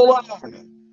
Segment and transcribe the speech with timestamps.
[0.00, 0.22] Olá,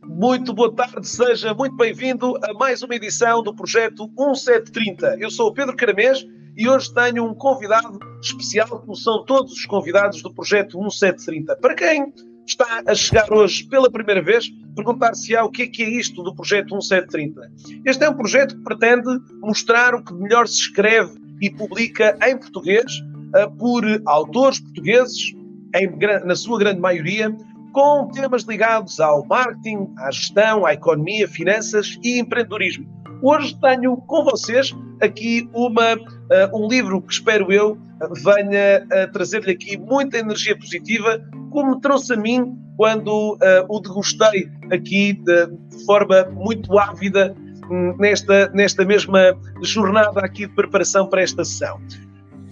[0.04, 5.18] muito boa tarde, seja muito bem-vindo a mais uma edição do projeto 1730.
[5.20, 6.26] Eu sou o Pedro Caramês
[6.58, 11.56] e hoje tenho um convidado especial, como são todos os convidados do projeto 1730.
[11.58, 12.12] Para quem
[12.48, 16.34] está a chegar hoje pela primeira vez, perguntar-se-á o que é que é isto do
[16.34, 17.52] projeto 1730.
[17.86, 22.40] Este é um projeto que pretende mostrar o que melhor se escreve e publica em
[22.40, 22.92] português
[23.38, 25.32] uh, por autores portugueses,
[25.76, 27.32] em, na sua grande maioria,
[27.76, 32.88] com temas ligados ao marketing, à gestão, à economia, finanças e empreendedorismo.
[33.22, 37.78] Hoje tenho com vocês aqui uma, uh, um livro que espero eu
[38.24, 41.22] venha a trazer-lhe aqui muita energia positiva,
[41.52, 47.36] como trouxe a mim quando uh, o degustei aqui de, de forma muito ávida
[47.70, 51.78] um, nesta, nesta mesma jornada aqui de preparação para esta sessão.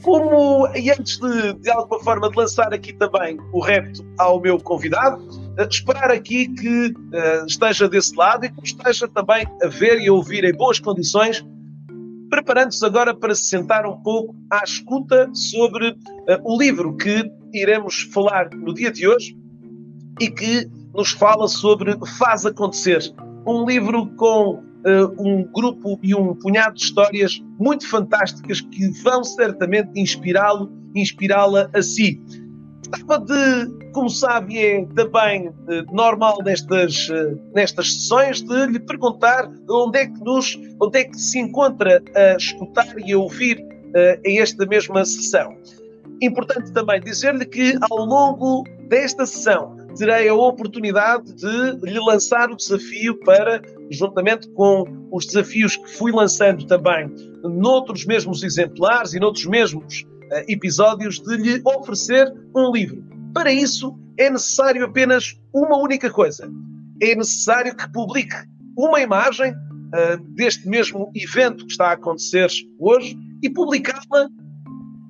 [0.03, 4.59] Como, e antes de, de alguma forma, de lançar aqui também o repto ao meu
[4.59, 10.01] convidado, uh, esperar aqui que uh, esteja desse lado e que esteja também a ver
[10.01, 11.43] e a ouvir em boas condições,
[12.29, 15.95] preparando-se agora para se sentar um pouco à escuta sobre uh,
[16.43, 19.37] o livro que iremos falar no dia de hoje
[20.19, 23.01] e que nos fala sobre Faz Acontecer.
[23.47, 29.23] Um livro com uh, um grupo e um punhado de histórias muito fantásticas que vão
[29.23, 32.21] certamente inspirá-lo, inspirá-la a si.
[32.89, 35.53] Gostava de, como sabe, é também uh,
[35.91, 41.17] normal nestas, uh, nestas sessões, de lhe perguntar onde é que nos, onde é que
[41.17, 43.63] se encontra a escutar e a ouvir
[43.95, 45.55] a esta mesma sessão.
[46.19, 52.55] Importante também dizer-lhe que ao longo desta sessão terei a oportunidade de lhe lançar o
[52.55, 57.09] desafio para, juntamente com os desafios que fui lançando também
[57.43, 63.03] noutros mesmos exemplares e noutros mesmos uh, episódios, de lhe oferecer um livro.
[63.33, 66.49] Para isso, é necessário apenas uma única coisa:
[67.01, 68.35] é necessário que publique
[68.77, 72.49] uma imagem uh, deste mesmo evento que está a acontecer
[72.79, 74.27] hoje e publicá-la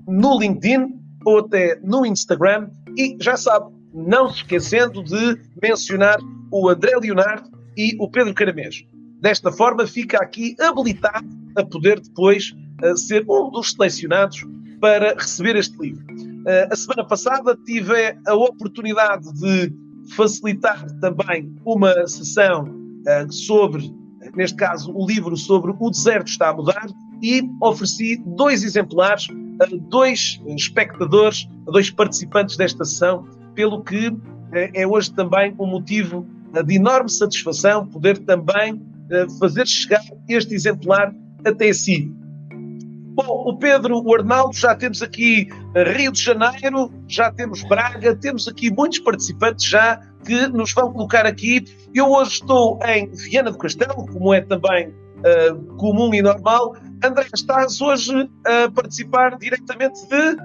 [0.08, 0.94] no LinkedIn
[1.26, 2.70] ou até no Instagram.
[2.98, 6.18] E já sabe, não se esquecendo de mencionar
[6.52, 8.86] o André Leonardo e o Pedro Caramês.
[9.20, 11.26] Desta forma, fica aqui habilitado
[11.56, 12.54] a poder depois
[12.84, 14.46] uh, ser um dos selecionados
[14.82, 16.06] para receber este livro.
[16.12, 19.74] Uh, a semana passada tive a oportunidade de
[20.16, 23.94] facilitar também uma sessão uh, sobre,
[24.36, 26.88] neste caso, o livro sobre O Deserto está a mudar
[27.22, 29.28] e ofereci dois exemplares
[29.62, 34.12] a dois espectadores, a dois participantes desta sessão pelo que
[34.52, 36.28] é hoje também um motivo
[36.62, 41.14] de enorme satisfação poder também eh, fazer chegar este exemplar
[41.46, 42.12] até si.
[43.16, 45.48] Bom, o Pedro, o Arnaldo, já temos aqui
[45.96, 51.26] Rio de Janeiro, já temos Braga, temos aqui muitos participantes já que nos vão colocar
[51.26, 51.64] aqui.
[51.94, 56.76] Eu hoje estou em Viana do Castelo, como é também uh, comum e normal.
[57.04, 60.38] André, estás hoje a participar diretamente de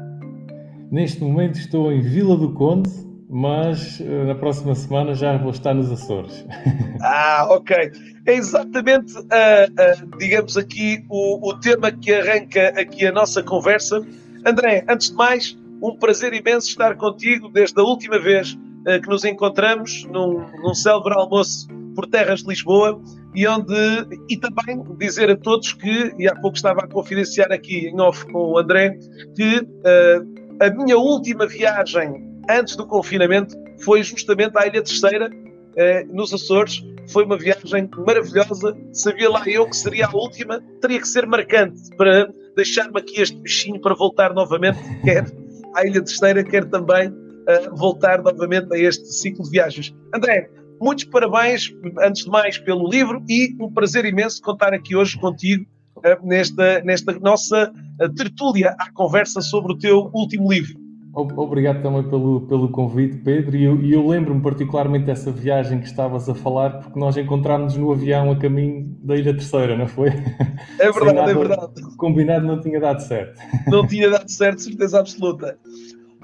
[0.91, 2.91] Neste momento estou em Vila do Conde,
[3.29, 6.45] mas uh, na próxima semana já vou estar nos Açores.
[7.01, 7.93] Ah, ok.
[8.27, 14.05] É exatamente, uh, uh, digamos aqui, o, o tema que arranca aqui a nossa conversa.
[14.45, 19.09] André, antes de mais, um prazer imenso estar contigo desde a última vez uh, que
[19.09, 23.01] nos encontramos num, num célebre almoço por terras de Lisboa
[23.33, 23.73] e onde
[24.29, 28.27] e também dizer a todos que e há pouco estava a confidenciar aqui em off
[28.33, 28.99] com o André
[29.37, 29.67] que
[30.61, 35.31] a minha última viagem antes do confinamento foi justamente à Ilha Terceira,
[35.77, 36.83] eh, nos Açores.
[37.09, 38.77] Foi uma viagem maravilhosa.
[38.93, 40.61] Sabia lá eu que seria a última.
[40.81, 45.25] Teria que ser marcante para deixar-me aqui este bichinho para voltar novamente, quer
[45.75, 49.95] à Ilha Terceira, quer também uh, voltar novamente a este ciclo de viagens.
[50.13, 50.51] André,
[50.81, 55.65] muitos parabéns, antes de mais, pelo livro e um prazer imenso contar aqui hoje contigo
[55.99, 57.73] uh, nesta, nesta nossa
[58.17, 60.88] tertúlia à conversa sobre o teu último livro.
[61.21, 63.57] Obrigado também pelo, pelo convite, Pedro.
[63.57, 67.93] E eu, eu lembro-me particularmente dessa viagem que estavas a falar, porque nós encontrámos-nos no
[67.93, 70.11] avião a caminho da Ilha Terceira, não foi?
[70.79, 71.97] É verdade, nada, é verdade.
[71.97, 73.41] Combinado não tinha dado certo.
[73.67, 75.59] Não tinha dado certo, certeza absoluta.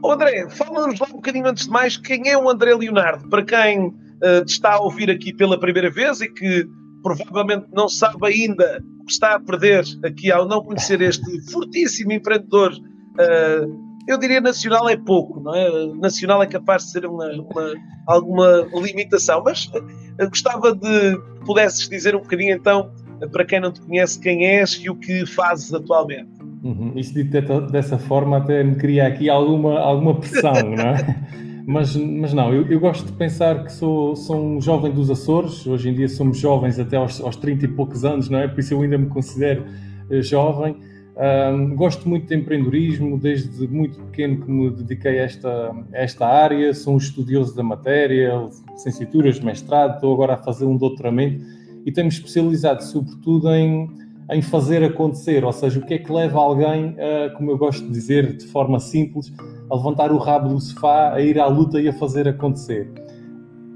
[0.02, 3.44] Oh, André, fala-nos lá um bocadinho antes de mais quem é o André Leonardo, para
[3.44, 6.66] quem uh, está a ouvir aqui pela primeira vez e que
[7.02, 12.12] provavelmente não sabe ainda o que está a perder aqui ao não conhecer este fortíssimo
[12.12, 12.72] empreendedor.
[12.72, 15.94] Uh, eu diria nacional é pouco, não é?
[15.94, 17.74] Nacional é capaz de ser uma, uma
[18.06, 22.90] alguma limitação, mas uh, gostava de pudesses dizer um bocadinho então,
[23.32, 26.30] para quem não te conhece, quem és e o que fazes atualmente.
[26.62, 26.92] Uhum.
[26.96, 31.44] Isto dito dessa forma até me cria aqui alguma, alguma pressão, não é?
[31.66, 35.66] Mas, mas não, eu, eu, gosto de pensar que sou, sou um jovem dos Açores,
[35.66, 38.46] hoje em dia somos jovens até aos, aos 30 e poucos anos, não é?
[38.46, 39.64] Por isso eu ainda me considero
[40.10, 40.76] uh, jovem.
[41.16, 46.26] Um, gosto muito de empreendedorismo, desde muito pequeno que me dediquei a esta, a esta
[46.26, 51.44] área, sou um estudioso da matéria, licenciaturas, mestrado, estou agora a fazer um doutoramento
[51.86, 53.88] e tenho-me especializado sobretudo em,
[54.28, 57.86] em fazer acontecer, ou seja, o que é que leva alguém, a, como eu gosto
[57.86, 59.32] de dizer de forma simples,
[59.70, 62.90] a levantar o rabo do sofá, a ir à luta e a fazer acontecer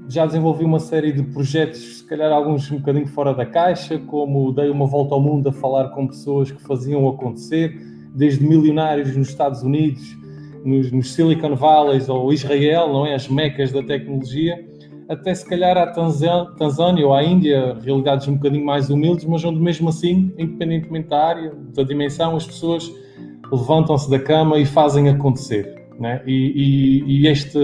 [0.09, 4.51] já desenvolvi uma série de projetos, se calhar alguns um bocadinho fora da caixa, como
[4.51, 7.79] dei uma volta ao mundo a falar com pessoas que faziam acontecer,
[8.15, 10.17] desde milionários nos Estados Unidos,
[10.65, 13.13] nos, nos Silicon Valleys ou Israel, não é?
[13.13, 14.57] As mecas da tecnologia,
[15.07, 19.61] até se calhar à Tanzânia ou à Índia, realidades um bocadinho mais humildes, mas onde
[19.61, 22.91] mesmo assim, independentemente da área, da dimensão, as pessoas
[23.51, 25.87] levantam-se da cama e fazem acontecer.
[25.99, 26.21] Né?
[26.25, 27.59] E, e, e este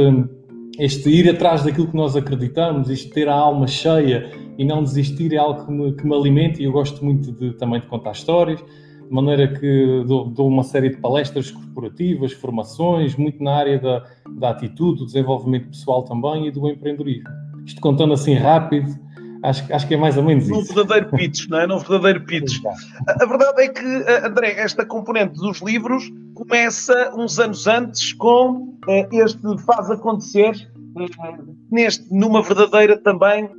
[0.79, 5.33] este ir atrás daquilo que nós acreditamos, isto ter a alma cheia e não desistir
[5.33, 8.11] é algo que me, que me alimenta e eu gosto muito de, também de contar
[8.11, 13.79] histórias, de maneira que dou, dou, uma série de palestras corporativas, formações, muito na área
[13.79, 17.29] da, da atitude, do desenvolvimento pessoal também e do empreendedorismo.
[17.65, 18.97] Isto contando assim rápido,
[19.43, 20.53] acho, acho que é mais ou menos isso.
[20.53, 21.67] Num verdadeiro pitch, não é?
[21.67, 22.59] Num verdadeiro pitch.
[23.07, 28.77] A, verdade é que, eh, André, esta componente dos livros começa uns anos antes com
[28.87, 30.53] uh, este Faz Acontecer,
[30.95, 33.49] uh, neste, numa verdadeira também,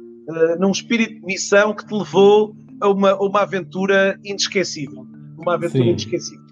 [0.58, 5.06] num espírito de missão que te levou a uma, a uma aventura inesquecível.
[5.38, 5.90] Uma aventura Sim.
[5.90, 6.46] inesquecível.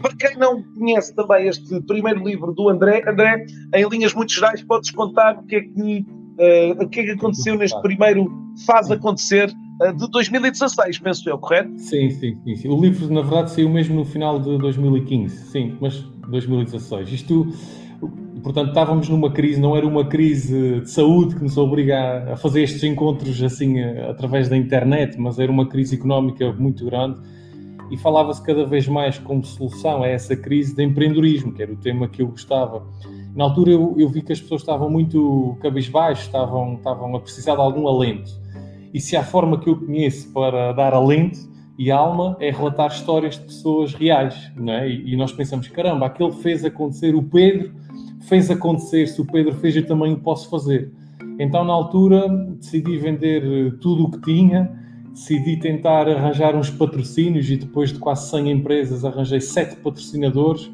[0.00, 3.44] Para quem não conhece também este primeiro livro do André, André,
[3.74, 6.06] em linhas muito gerais, podes contar o que é que,
[6.78, 8.32] o que, é que aconteceu neste primeiro
[8.66, 11.70] Faz Acontecer eh, de 2016, penso eu, correto?
[11.78, 15.76] Sim, sim, sim, sim, O livro, na verdade, saiu mesmo no final de 2015, sim,
[15.80, 17.12] mas 2016.
[17.12, 17.46] Isto,
[18.42, 22.62] portanto, estávamos numa crise, não era uma crise de saúde que nos obriga a fazer
[22.62, 27.20] estes encontros assim eh, através da internet, mas era uma crise económica muito grande
[27.90, 31.76] e falava-se cada vez mais como solução a essa crise de empreendedorismo, que era o
[31.76, 32.86] tema que eu gostava.
[33.34, 37.54] Na altura eu, eu vi que as pessoas estavam muito cabisbaixo, estavam, estavam a precisar
[37.54, 38.40] de algum alento
[38.92, 41.38] e se há forma que eu conheço para dar alento
[41.78, 44.88] e alma é relatar histórias de pessoas reais, não é?
[44.88, 47.72] E, e nós pensamos, caramba, aquele fez acontecer, o Pedro
[48.28, 50.90] fez acontecer, se o Pedro fez, eu também o posso fazer.
[51.38, 52.28] Então, na altura,
[52.60, 54.70] decidi vender eh, tudo o que tinha,
[55.10, 60.70] decidi tentar arranjar uns patrocínios e depois de quase 100 empresas arranjei sete patrocinadores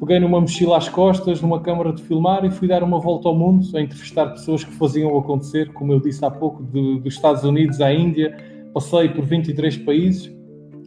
[0.00, 3.36] peguei numa mochila às costas, numa câmara de filmar e fui dar uma volta ao
[3.36, 7.44] mundo a entrevistar pessoas que faziam acontecer, como eu disse há pouco, de, dos Estados
[7.44, 8.34] Unidos à Índia,
[8.72, 10.34] passei por 23 países.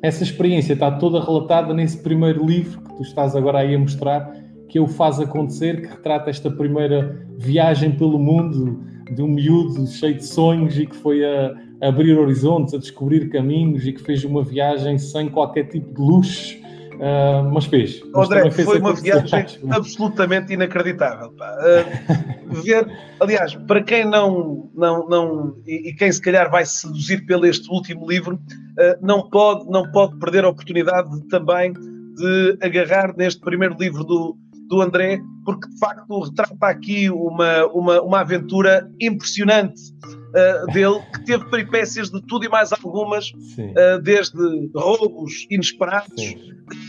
[0.02, 4.34] Essa experiência está toda relatada nesse primeiro livro que tu estás agora aí a mostrar,
[4.68, 8.82] que eu Faz Acontecer, que retrata esta primeira viagem pelo mundo
[9.14, 13.30] de um miúdo cheio de sonhos e que foi a, a abrir horizontes, a descobrir
[13.30, 16.63] caminhos e que fez uma viagem sem qualquer tipo de luxo
[16.96, 18.02] Uh, mas fez.
[18.14, 21.30] Mas André, foi uma viagem absolutamente inacreditável.
[21.30, 22.88] Uh, ver,
[23.20, 27.70] aliás, para quem não, não, não e, e, quem se calhar vai seduzir pelo este
[27.70, 33.42] último livro, uh, não, pode, não pode perder a oportunidade de, também de agarrar neste
[33.42, 39.82] primeiro livro do, do André, porque de facto retrata aqui uma, uma, uma aventura impressionante
[40.06, 46.36] uh, dele, que teve peripécias de tudo e mais algumas, uh, desde roubos inesperados,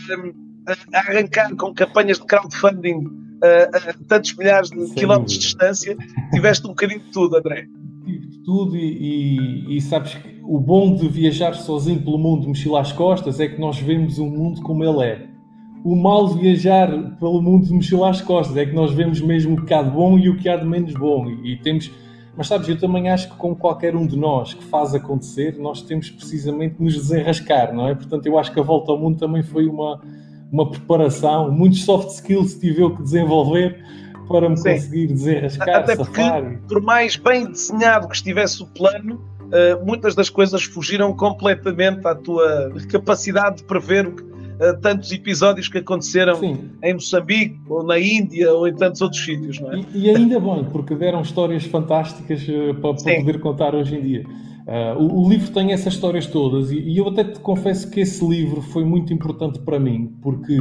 [0.09, 0.35] uh,
[0.93, 3.03] a arrancar com campanhas de crowdfunding
[3.43, 5.67] a tantos milhares de Sem quilómetros dúvida.
[5.67, 5.97] de distância.
[6.31, 7.67] Tiveste um bocadinho de tudo, André.
[8.03, 12.47] Tive de tudo e, e, e sabes que o bom de viajar sozinho pelo mundo,
[12.47, 15.34] mochila às costas, é que nós vemos o mundo como ele é
[15.85, 16.89] o mal de viajar
[17.19, 19.91] pelo mundo de mochila às costas é que nós vemos mesmo o que há de
[19.91, 21.91] bom e o que há de menos bom e, temos
[22.35, 25.81] mas sabes, eu também acho que como qualquer um de nós que faz acontecer, nós
[25.81, 27.95] temos precisamente de nos desenrascar, não é?
[27.95, 30.01] Portanto, eu acho que a volta ao mundo também foi uma,
[30.51, 33.81] uma preparação, muitos soft skills tive eu que desenvolver
[34.27, 34.73] para me Sim.
[34.73, 36.59] conseguir desenrascar, Até porque, safar.
[36.67, 42.13] por mais bem desenhado que estivesse o plano, uh, muitas das coisas fugiram completamente à
[42.13, 46.69] tua capacidade de prever o que uh, tantos episódios que aconteceram Sim.
[46.83, 49.81] em Moçambique, ou na Índia, ou em tantos outros sítios, não é?
[49.93, 54.01] E, e ainda bem, porque deram histórias fantásticas uh, para, para poder contar hoje em
[54.01, 54.25] dia.
[54.65, 57.99] Uh, o, o, livro tem essas histórias todas e, e, eu até te confesso que
[57.99, 60.59] esse livro foi muito importante para mim, porque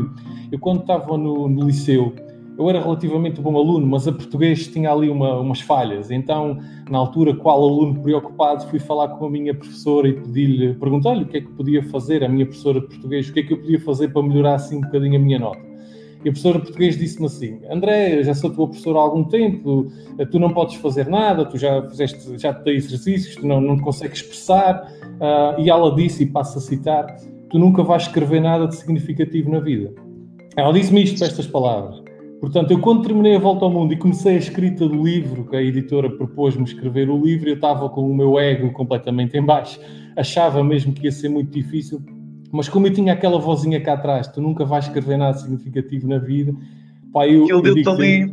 [0.52, 2.14] eu quando estava no, no liceu
[2.56, 6.11] eu era relativamente bom aluno, mas a português tinha ali uma, umas falhas.
[6.11, 6.58] Então,
[6.88, 11.26] na altura, qual aluno preocupado, fui falar com a minha professora e pedi-lhe, perguntei-lhe o
[11.26, 13.58] que é que podia fazer, a minha professora de português, o que é que eu
[13.58, 15.75] podia fazer para melhorar assim um bocadinho a minha nota.
[16.25, 19.92] E a professora de português disse-me assim: André, já sou tua professora há algum tempo,
[20.30, 23.76] tu não podes fazer nada, tu já fizeste, já te dei exercícios, tu não, não
[23.76, 24.90] te consegues expressar.
[25.14, 27.14] Uh, e ela disse, e passo a citar:
[27.50, 29.92] Tu nunca vais escrever nada de significativo na vida.
[30.56, 32.03] Ela disse-me isto estas palavras.
[32.44, 35.56] Portanto, eu quando terminei a volta ao mundo e comecei a escrita do livro, que
[35.56, 39.80] a editora propôs-me escrever o livro, eu estava com o meu ego completamente em baixo.
[40.14, 42.02] Achava mesmo que ia ser muito difícil,
[42.52, 46.18] mas como eu tinha aquela vozinha cá atrás, tu nunca vais escrever nada significativo na
[46.18, 46.54] vida,
[47.14, 48.30] pá, eu, eu deu-te ali.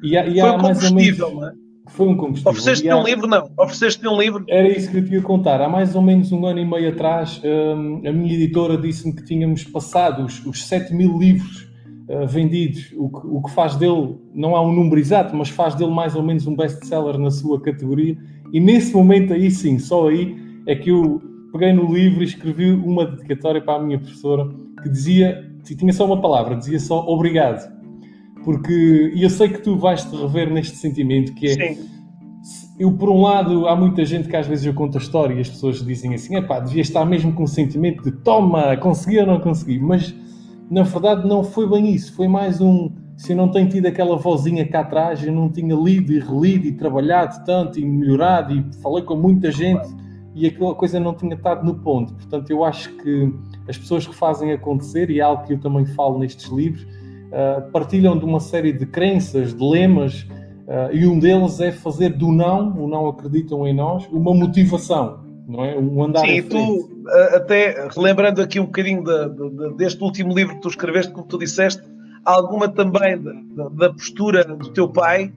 [0.00, 1.18] E há, e há mais ou menos.
[1.18, 1.52] Não é?
[1.88, 2.52] Foi um combustível.
[2.52, 2.96] Ofereceste-te há...
[2.96, 3.26] um livro?
[3.26, 3.50] Não.
[3.58, 4.44] Ofereceste-te um livro?
[4.48, 5.60] Era isso que eu te ia contar.
[5.60, 9.24] Há mais ou menos um ano e meio atrás, hum, a minha editora disse-me que
[9.24, 11.63] tínhamos passado os, os 7 mil livros
[12.08, 15.74] uh, vendidos, o que, o que faz dele, não há um número exato, mas faz
[15.74, 18.16] dele mais ou menos um best-seller na sua categoria.
[18.52, 21.20] E nesse momento aí sim, só aí, é que eu
[21.52, 24.48] peguei no livro e escrevi uma dedicatória para a minha professora
[24.82, 27.72] que dizia, tinha só uma palavra, dizia só obrigado.
[28.44, 31.74] Porque, e eu sei que tu vais te rever neste sentimento que é.
[31.74, 31.94] Sim.
[32.78, 35.40] Eu, por um lado, há muita gente que às vezes eu conto a história e
[35.40, 39.18] as pessoas dizem assim: é pá, devia estar mesmo com o sentimento de toma, consegui
[39.20, 39.78] ou não consegui.
[39.78, 40.14] Mas
[40.70, 42.14] na verdade não foi bem isso.
[42.14, 42.90] Foi mais um.
[43.16, 46.66] Se eu não tenho tido aquela vozinha cá atrás, eu não tinha lido e relido
[46.66, 49.86] e trabalhado tanto e melhorado e falei com muita gente
[50.34, 52.12] e aquela coisa não tinha estado no ponto.
[52.14, 53.32] Portanto, eu acho que
[53.68, 57.70] as pessoas que fazem acontecer, e é algo que eu também falo nestes livros, uh,
[57.70, 62.32] partilham de uma série de crenças, de lemas, uh, e um deles é fazer do
[62.32, 65.76] não, o não acreditam em nós, uma motivação, não é?
[65.78, 70.34] Um andar Sim, tu, uh, até relembrando aqui um bocadinho de, de, de, deste último
[70.34, 71.82] livro que tu escreveste, como tu disseste,
[72.24, 73.20] alguma também
[73.72, 75.32] da postura do teu pai,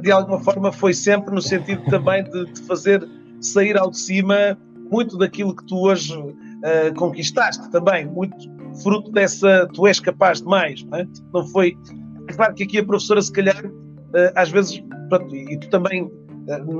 [0.00, 3.06] de alguma forma foi sempre no sentido também de, de fazer
[3.40, 4.56] sair ao de cima
[4.90, 8.36] muito daquilo que tu hoje uh, conquistaste também, muito
[8.82, 11.06] fruto dessa tu és capaz de mais, não, é?
[11.34, 11.76] não foi?
[12.28, 13.62] É claro que aqui a professora, se calhar,
[14.34, 14.82] às vezes,
[15.32, 16.10] e tu também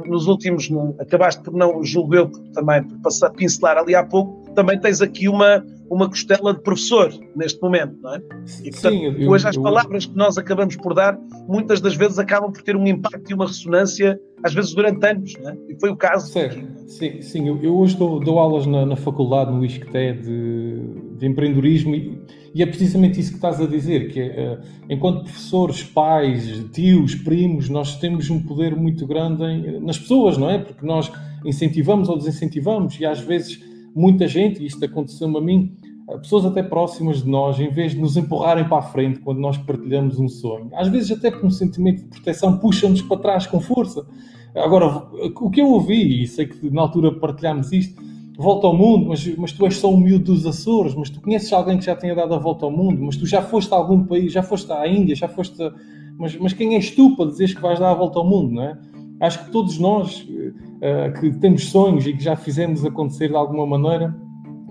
[0.06, 4.78] nos últimos, acabaste por não, julgo eu, também, por passar, pincelar ali há pouco, também
[4.78, 8.22] tens aqui uma, uma costela de professor neste momento, não é?
[8.64, 11.94] E portanto, Sim, eu, hoje as eu, palavras que nós acabamos por dar, muitas das
[11.94, 15.56] vezes acabam por ter um impacto e uma ressonância, às vezes durante anos, não é?
[15.68, 16.32] E foi o caso.
[16.32, 16.66] Certo.
[16.88, 21.26] Sim, sim, eu, eu hoje dou, dou, aulas na, na faculdade, no ISCTE, de, de
[21.26, 22.20] empreendedorismo e,
[22.54, 27.68] e, é precisamente isso que estás a dizer, que é, enquanto professores, pais, tios, primos,
[27.68, 30.58] nós temos um poder muito grande em, nas pessoas, não é?
[30.58, 31.10] Porque nós
[31.44, 33.60] incentivamos ou desincentivamos e às vezes
[33.94, 35.76] muita gente, e isto aconteceu-me a mim,
[36.08, 39.38] eh, pessoas até próximas de nós, em vez de nos empurrarem para a frente quando
[39.38, 43.46] nós partilhamos um sonho, às vezes até por um sentimento de proteção, puxam-nos para trás
[43.46, 44.06] com força.
[44.54, 45.08] Agora,
[45.40, 48.02] o que eu ouvi, e sei que na altura partilhámos isto,
[48.36, 51.52] volta ao mundo, mas, mas tu és só um miúdo dos Açores, mas tu conheces
[51.52, 54.04] alguém que já tenha dado a volta ao mundo, mas tu já foste a algum
[54.04, 55.62] país, já foste à Índia, já foste.
[55.62, 55.72] A...
[56.18, 58.62] Mas, mas quem és tu para dizeres que vais dar a volta ao mundo, não
[58.62, 58.78] é?
[59.20, 63.66] Acho que todos nós uh, que temos sonhos e que já fizemos acontecer de alguma
[63.66, 64.14] maneira,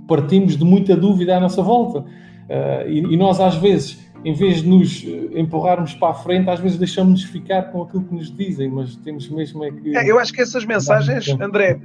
[0.07, 2.05] partimos de muita dúvida à nossa volta.
[2.51, 5.03] Uh, e, e, nós, às vezes, em vez de nos
[5.33, 9.29] empurrarmos para a frente, às vezes deixamos-nos ficar com aquilo que nos dizem, mas temos
[9.29, 9.95] mesmo é que.
[9.95, 11.79] É, eu acho que essas mensagens, André,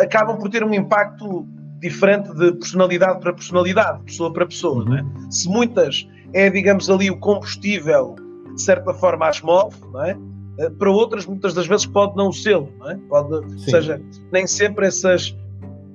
[0.00, 1.46] acabam por ter um impacto
[1.80, 4.84] diferente de personalidade para personalidade, pessoa para pessoa.
[4.84, 4.96] Uhum.
[4.96, 5.04] É?
[5.30, 10.16] Se muitas é, digamos ali, o combustível que de certa forma as move, não é?
[10.58, 12.96] Eh, para outras, muitas das vezes, pode não ser, não é?
[13.08, 14.00] Pode, ou seja,
[14.32, 15.36] nem sempre essas.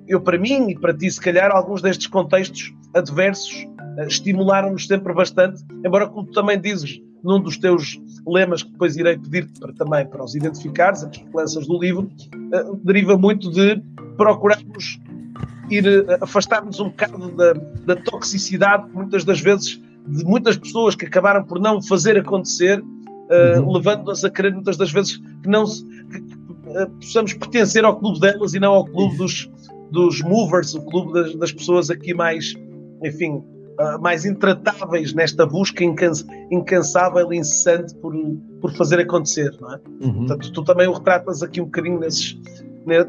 [0.08, 3.68] Eu, para mim e para ti, se calhar, alguns destes contextos adversos
[4.08, 9.18] estimularam-nos sempre bastante, embora, como tu também dizes, num dos teus lemas, que depois irei
[9.18, 13.82] pedir-te para, também para os identificares, as lanças do livro, uh, deriva muito de
[14.18, 15.00] procurarmos
[15.70, 17.54] ir uh, afastar-nos um bocado da,
[17.86, 23.62] da toxicidade, muitas das vezes, de muitas pessoas que acabaram por não fazer acontecer uh,
[23.62, 23.74] uhum.
[23.74, 26.42] levando-nos a crer muitas das vezes que não se, que,
[27.00, 29.50] possamos pertencer ao clube delas e não ao clube dos,
[29.92, 32.54] dos movers, o clube das, das pessoas aqui mais,
[33.04, 33.44] enfim,
[34.00, 38.14] mais intratáveis nesta busca incans, incansável e incessante por,
[38.60, 39.80] por fazer acontecer, não é?
[40.02, 40.14] Uhum.
[40.14, 42.38] Portanto, tu também o retratas aqui um bocadinho nesses,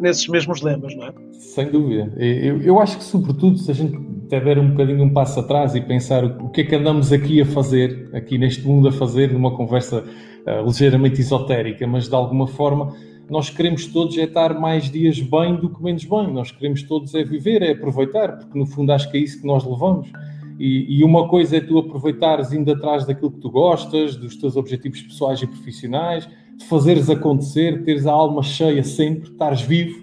[0.00, 1.12] nesses mesmos lemas, não é?
[1.33, 2.12] Sem dúvida.
[2.17, 3.97] Eu, eu acho que, sobretudo, se a gente
[4.29, 7.47] der um bocadinho um passo atrás e pensar o que é que andamos aqui a
[7.47, 12.95] fazer, aqui neste mundo a fazer, numa conversa uh, ligeiramente esotérica, mas de alguma forma
[13.29, 16.33] nós queremos todos é estar mais dias bem do que menos bem.
[16.33, 19.47] Nós queremos todos é viver, é aproveitar, porque no fundo acho que é isso que
[19.47, 20.11] nós levamos.
[20.59, 24.57] E, e, uma coisa é tu aproveitares indo atrás daquilo que tu gostas, dos teus
[24.57, 26.29] objetivos pessoais e profissionais,
[26.69, 30.03] fazeres acontecer, teres a alma cheia sempre, estares vivo.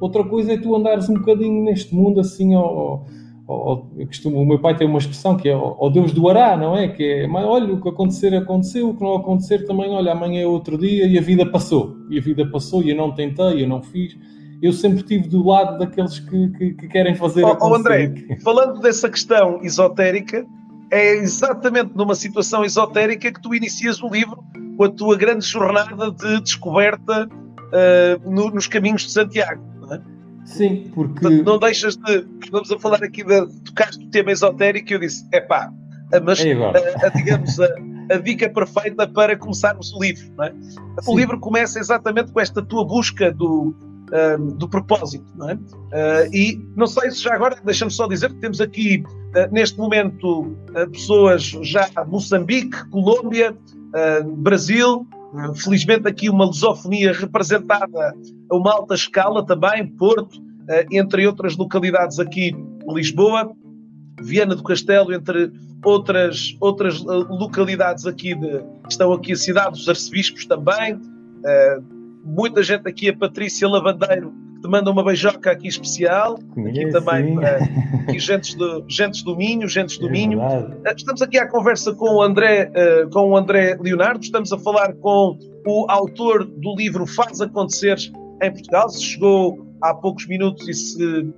[0.00, 3.06] Outra coisa é tu andares um bocadinho neste mundo assim ao,
[3.46, 6.76] ao, costumo, o meu pai tem uma expressão que é ao Deus do Ará, não
[6.76, 6.88] é?
[6.88, 10.42] Que é, mas olha, o que acontecer, aconteceu, o que não acontecer também, olha, amanhã
[10.42, 11.96] é outro dia e a vida passou.
[12.10, 14.16] E a vida passou e eu não tentei, eu não fiz.
[14.62, 18.80] Eu sempre estive do lado daqueles que, que, que querem fazer oh, oh André, falando
[18.80, 20.46] dessa questão esotérica,
[20.90, 24.42] é exatamente numa situação esotérica que tu inicias o livro
[24.76, 29.62] com a tua grande jornada de descoberta uh, no, nos caminhos de Santiago.
[29.80, 30.00] Não é?
[30.44, 31.20] Sim, porque.
[31.20, 32.26] Portanto, não deixas de.
[32.42, 33.46] Estamos a falar aqui de.
[33.64, 35.72] Tocaste o tema esotérico e eu disse: é pá,
[36.22, 37.68] mas é a, a, digamos, a,
[38.12, 40.30] a, dica perfeita para começarmos o livro.
[40.36, 40.54] Não é?
[41.06, 43.74] O livro começa exatamente com esta tua busca do,
[44.12, 45.26] uh, do propósito.
[45.36, 45.54] Não é?
[45.54, 49.78] Uh, e não sei se já agora, deixa-me só dizer que temos aqui, uh, neste
[49.78, 50.56] momento,
[50.92, 53.56] pessoas já Moçambique, Colômbia,
[54.38, 55.06] Brasil,
[55.54, 58.14] felizmente aqui uma lusofonia representada
[58.50, 60.38] a uma alta escala também, Porto,
[60.90, 62.54] entre outras localidades aqui
[62.88, 63.50] Lisboa,
[64.20, 65.50] Viana do Castelo, entre
[65.82, 71.00] outras, outras localidades aqui de, estão aqui a cidade dos arcebispos também,
[72.26, 76.88] muita gente aqui, a Patrícia Lavandeiro, que te manda uma beijoca aqui especial, aqui é,
[76.88, 77.56] também para
[78.02, 80.38] aqui, gentes, do, gentes do Minho, gentes do é Minho.
[80.40, 80.74] Verdade.
[80.84, 84.58] Eh, estamos aqui à conversa com o, André, uh, com o André Leonardo, estamos a
[84.58, 87.96] falar com o autor do livro Faz Acontecer
[88.42, 91.32] em Portugal, se chegou há poucos minutos e se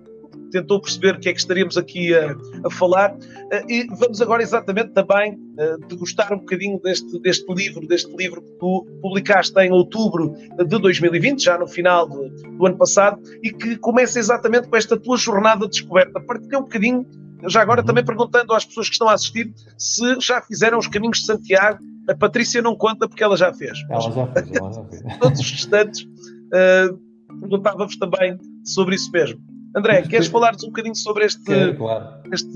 [0.50, 3.12] tentou perceber o que é que estaríamos aqui a, a falar.
[3.14, 8.42] Uh, e vamos agora exatamente também uh, degustar um bocadinho deste, deste livro, deste livro
[8.42, 13.50] que tu publicaste em outubro de 2020, já no final de, do ano passado, e
[13.50, 16.20] que começa exatamente com esta tua jornada de descoberta.
[16.20, 17.06] Partilha um bocadinho,
[17.46, 21.18] já agora também perguntando às pessoas que estão a assistir se já fizeram os caminhos
[21.18, 21.78] de Santiago.
[22.08, 23.78] A Patrícia não conta porque ela já fez.
[23.90, 25.02] Ela já fez, ela já fez.
[25.20, 26.02] Todos os restantes.
[26.02, 27.08] Uh,
[27.40, 29.40] perguntava-vos também sobre isso mesmo.
[29.76, 32.06] André, queres falar-nos um bocadinho sobre este, Quero, claro.
[32.32, 32.48] este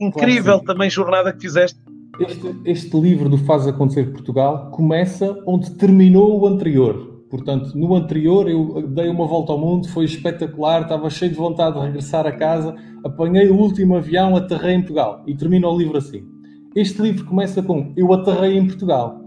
[0.00, 1.78] incrível claro, também jornada que fizeste?
[2.20, 7.24] Este, este, livro do Faz Acontecer Portugal começa onde terminou o anterior.
[7.28, 11.76] Portanto, no anterior eu dei uma volta ao mundo, foi espetacular, estava cheio de vontade
[11.76, 15.98] de regressar a casa, apanhei o último avião, aterrei em Portugal e termina o livro
[15.98, 16.24] assim.
[16.76, 19.20] Este livro começa com Eu aterrei em Portugal.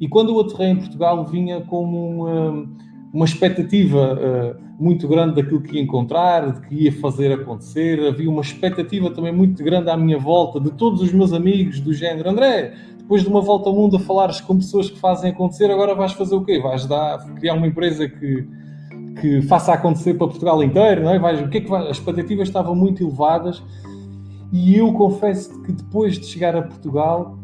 [0.00, 2.76] E quando eu aterrei em Portugal vinha com um,
[3.12, 8.00] uma expectativa uh, muito grande daquilo que ia encontrar, de que ia fazer acontecer.
[8.06, 11.92] Havia uma expectativa também muito grande à minha volta, de todos os meus amigos, do
[11.92, 12.74] género André.
[12.98, 16.12] Depois de uma volta ao mundo a falares com pessoas que fazem acontecer, agora vais
[16.12, 16.60] fazer o quê?
[16.60, 18.46] Vais dar, criar uma empresa que,
[19.20, 21.18] que faça acontecer para Portugal inteiro, não é?
[21.18, 21.74] Vais, o que é que?
[21.74, 23.60] As expectativas estavam muito elevadas
[24.52, 27.36] e eu confesso que depois de chegar a Portugal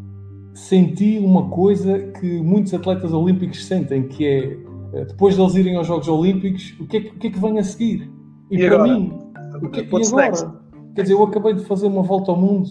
[0.53, 4.57] senti uma coisa que muitos atletas olímpicos sentem, que é
[5.05, 7.39] depois de eles irem aos Jogos Olímpicos, o que é que, o que, é que
[7.39, 8.09] vem a seguir?
[8.49, 8.93] E, e para agora?
[8.93, 9.19] mim,
[9.61, 10.25] o que, e agora?
[10.25, 10.47] Next?
[10.95, 12.67] Quer dizer, eu acabei de fazer uma volta ao mundo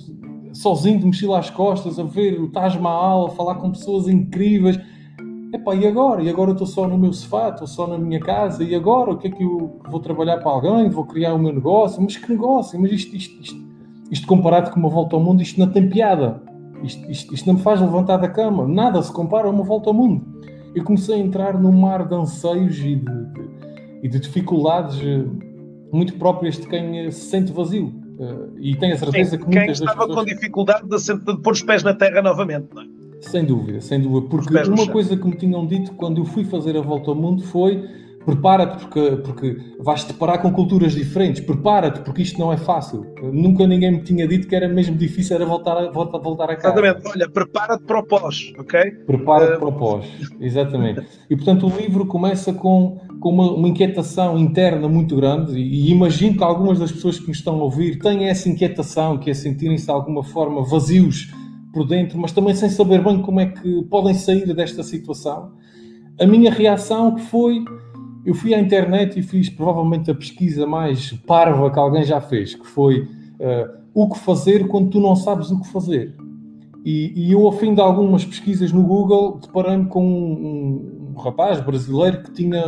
[0.53, 4.79] sozinho, de mochila às costas, a ver o Taj Mahal, a falar com pessoas incríveis.
[5.53, 6.23] Epá, e agora?
[6.23, 9.12] E agora eu estou só no meu sofá, estou só na minha casa, e agora?
[9.12, 10.89] O que é que eu vou trabalhar para alguém?
[10.91, 12.03] Vou criar o meu negócio?
[12.03, 12.81] Mas que negócio?
[12.81, 13.61] Mas isto, isto, isto,
[14.11, 16.43] isto comparado com uma volta ao mundo, isto não tem piada.
[16.83, 18.67] Isto, isto, isto não me faz levantar da cama.
[18.67, 20.36] Nada se compara a uma volta ao mundo
[20.77, 23.49] eu comecei a entrar num mar de anseios e de, de,
[24.03, 25.25] e de dificuldades eh,
[25.91, 27.87] muito próprias de quem se sente vazio.
[28.19, 30.19] Uh, e tenho a certeza Sim, que muitas quem estava pessoas...
[30.19, 32.87] com dificuldade de, de pôr os pés na terra novamente, não é?
[33.23, 34.29] Sem dúvida, sem dúvida.
[34.29, 37.43] Porque uma coisa que me tinham dito quando eu fui fazer a volta ao mundo
[37.43, 37.83] foi
[38.27, 43.07] prepara-te porque, porque vais-te deparar com culturas diferentes, prepara-te porque isto não é fácil.
[43.33, 46.57] Nunca ninguém me tinha dito que era mesmo difícil era voltar a, voltar, voltar a
[46.57, 46.79] casa.
[46.81, 48.91] Exatamente, olha, prepara-te para o pós, ok?
[49.07, 49.59] Prepara-te uh...
[49.61, 50.05] para o pós,
[50.41, 51.07] exatamente.
[51.31, 55.91] E portanto o livro começa com, com uma, uma inquietação interna muito grande e, e,
[55.93, 59.35] imagino que algumas das pessoas que me estão a ouvir têm essa inquietação, que é
[59.35, 61.33] sentirem-se de alguma forma vazios
[61.73, 65.53] por dentro, mas também sem saber bem como é que podem sair desta situação.
[66.19, 67.62] A minha reação foi
[68.27, 72.57] eu fui à internet e fiz provavelmente a pesquisa mais parva que alguém já fez,
[72.57, 76.12] que foi uh, o que fazer quando tu não sabes o que fazer.
[76.85, 81.61] E, e eu, ao fim de algumas pesquisas no Google, deparei-me com um, um, rapaz
[81.61, 82.62] brasileiro que tinha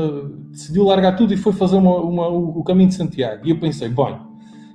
[0.48, 3.44] decidiu largar tudo e foi fazer uma, uma, o, o, caminho de Santiago.
[3.44, 4.16] E eu pensei, bem,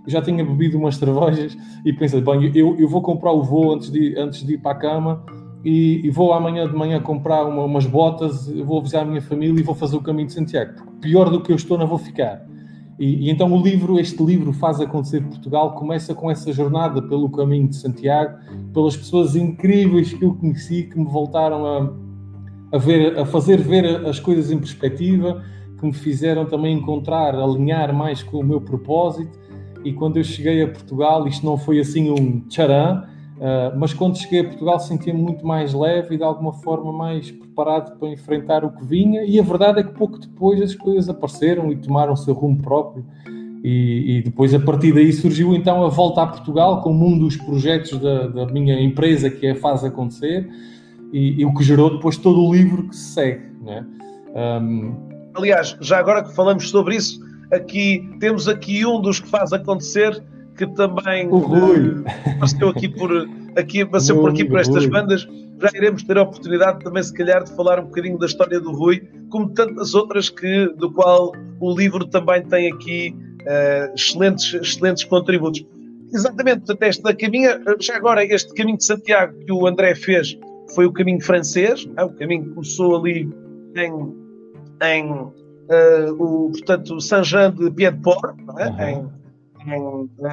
[0.05, 3.73] eu já tinha bebido umas cervejas e pensei, bem, eu, eu vou comprar o voo
[3.73, 5.25] antes de, antes de ir para a cama
[5.63, 9.59] e, e, vou amanhã de manhã comprar uma, umas botas, vou avisar a minha família
[9.59, 10.73] e vou fazer o caminho de Santiago.
[10.75, 12.45] Porque pior do que eu estou, não vou ficar.
[12.99, 17.29] E, e, então o livro, este livro faz acontecer Portugal, começa com essa jornada pelo
[17.29, 18.37] caminho de Santiago,
[18.73, 24.05] pelas pessoas incríveis que eu conheci, que me voltaram a, a, ver, a fazer ver
[24.05, 25.43] as coisas em perspectiva,
[25.79, 29.43] que me fizeram também encontrar, alinhar mais com o meu propósito
[29.83, 33.03] e quando eu cheguei a Portugal, isto não foi assim um tcharam,
[33.43, 37.29] uh, mas quando cheguei a Portugal senti-me muito mais leve e de alguma forma mais
[37.29, 41.09] preparado para enfrentar o que vinha, e a verdade é que pouco depois as coisas
[41.09, 43.05] apareceram e tomaram o seu rumo próprio.
[43.63, 47.37] E, e, depois, a partir daí, surgiu então a volta a Portugal como um dos
[47.37, 50.49] projetos da, da minha empresa que é Faz Acontecer
[51.13, 53.45] e, e, o que gerou depois todo o livro que se segue.
[53.61, 53.85] Né?
[54.35, 54.95] Um...
[55.35, 60.21] Aliás, já agora que falamos sobre isso, aqui temos aqui um dos que faz acontecer
[60.57, 62.03] que também o Rui.
[62.35, 63.11] apareceu aqui por
[63.57, 65.27] aqui, apareceu por aqui por estas bandas.
[65.61, 68.71] Já iremos ter a oportunidade também, se calhar, de falar um bocadinho da história do
[68.71, 75.03] Rui, como tantas outras que, do qual o livro também tem aqui uh, excelentes, excelentes
[75.03, 75.65] contributos.
[76.13, 80.37] Exatamente, portanto, esta caminha, já agora, este caminho de Santiago que o André fez
[80.75, 82.03] foi o caminho francês, é?
[82.03, 83.29] o caminho que começou ali
[83.75, 83.91] em,
[84.83, 88.67] em uh, o, portanto, Saint-Jean de Pied-de-Port, é?
[88.67, 88.79] uhum.
[88.79, 89.22] em, em,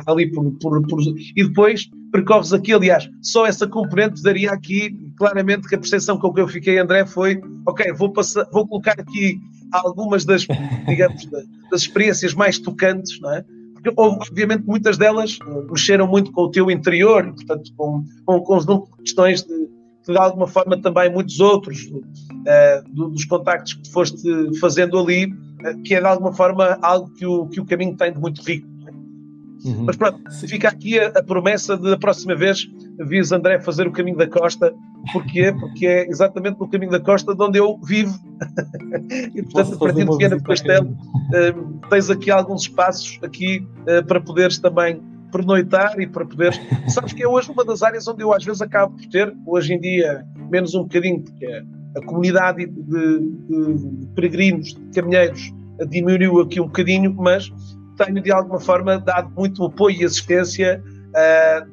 [0.06, 1.00] ali por, por, por,
[1.36, 6.32] e depois percorres aqui, aliás, só essa componente daria aqui claramente que a percepção com
[6.32, 9.38] que eu fiquei, André, foi ok, vou, passar, vou colocar aqui
[9.72, 10.46] algumas das,
[10.88, 11.28] digamos,
[11.70, 13.44] das experiências mais tocantes, não é?
[13.74, 15.38] Porque, obviamente, muitas delas
[15.70, 19.68] mexeram muito com o teu interior, e, portanto, com, com um conjunto de questões de,
[20.06, 24.22] de alguma forma também muitos outros uh, dos contactos que foste
[24.58, 28.12] fazendo ali, uh, que é de alguma forma algo que o, que o caminho tem
[28.12, 28.68] de muito rico.
[29.64, 29.84] Uhum.
[29.84, 32.66] Mas pronto, fica aqui a, a, promessa de a próxima vez
[33.06, 34.74] vis André fazer o caminho da costa.
[35.12, 35.52] Porquê?
[35.58, 38.18] Porque é exatamente no caminho da costa de onde eu vivo.
[39.34, 44.04] e portanto, a partir de Viana do Castelo, uh, tens aqui alguns espaços aqui uh,
[44.06, 46.52] para poderes também pernoitar e para poder.
[46.88, 49.74] Sabes que é hoje uma das áreas onde eu às vezes acabo por ter, hoje
[49.74, 51.46] em dia, menos um bocadinho, porque
[51.96, 55.52] a comunidade de, de, de peregrinos, de caminheiros,
[55.88, 57.50] diminuiu aqui um bocadinho, mas
[58.04, 60.82] tenho de alguma forma dado muito apoio e assistência
[61.14, 61.66] a,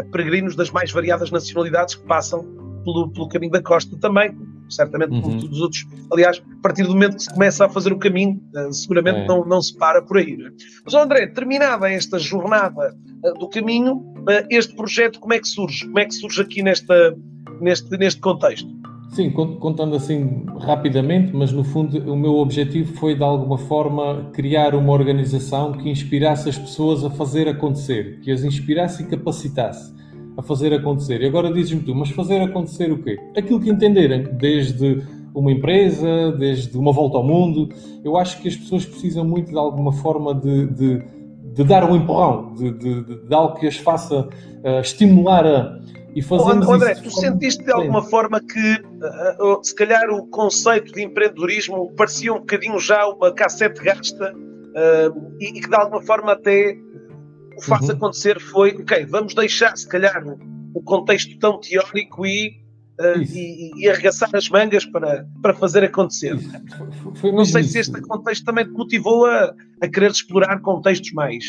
[0.00, 2.42] a peregrinos das mais variadas nacionalidades que passam
[2.84, 4.36] pelo, pelo caminho da costa também,
[4.68, 5.22] certamente uhum.
[5.22, 5.86] como todos os outros.
[6.12, 9.26] Aliás, a partir do momento que se começa a fazer o caminho, uh, seguramente é.
[9.26, 10.36] não, não se para por aí.
[10.36, 10.50] Né?
[10.84, 14.14] Mas, André, terminada esta jornada uh, do caminho,
[14.50, 15.84] este projeto como é que surge?
[15.86, 17.16] Como é que surge aqui nesta,
[17.60, 18.68] neste, neste contexto?
[19.10, 24.74] Sim, contando assim rapidamente, mas no fundo o meu objetivo foi de alguma forma criar
[24.74, 29.96] uma organização que inspirasse as pessoas a fazer acontecer, que as inspirasse e capacitasse
[30.36, 31.20] a fazer acontecer.
[31.20, 33.18] E agora dizes-me tu, mas fazer acontecer o quê?
[33.36, 35.02] Aquilo que entenderem, desde
[35.34, 37.68] uma empresa, desde uma volta ao mundo.
[38.04, 41.02] Eu acho que as pessoas precisam muito de alguma forma de, de,
[41.54, 45.78] de dar um empurrão, de, de, algo que as faça uh, estimular a.
[46.18, 48.74] E fazemos oh, André, tu sentiste de alguma forma que,
[49.40, 55.36] uh, se calhar, o conceito de empreendedorismo parecia um bocadinho já uma cassete gasta uh,
[55.38, 56.76] e, e que de alguma forma até
[57.56, 57.94] o faz uhum.
[57.94, 60.24] acontecer foi, ok, vamos deixar se calhar
[60.74, 62.48] o contexto tão teórico e,
[63.00, 66.36] uh, e, e, arregaçar as mangas para, para fazer acontecer.
[66.36, 67.74] Foi, foi Não sei isso.
[67.74, 71.44] se este contexto também te motivou a, a querer explorar contextos mais,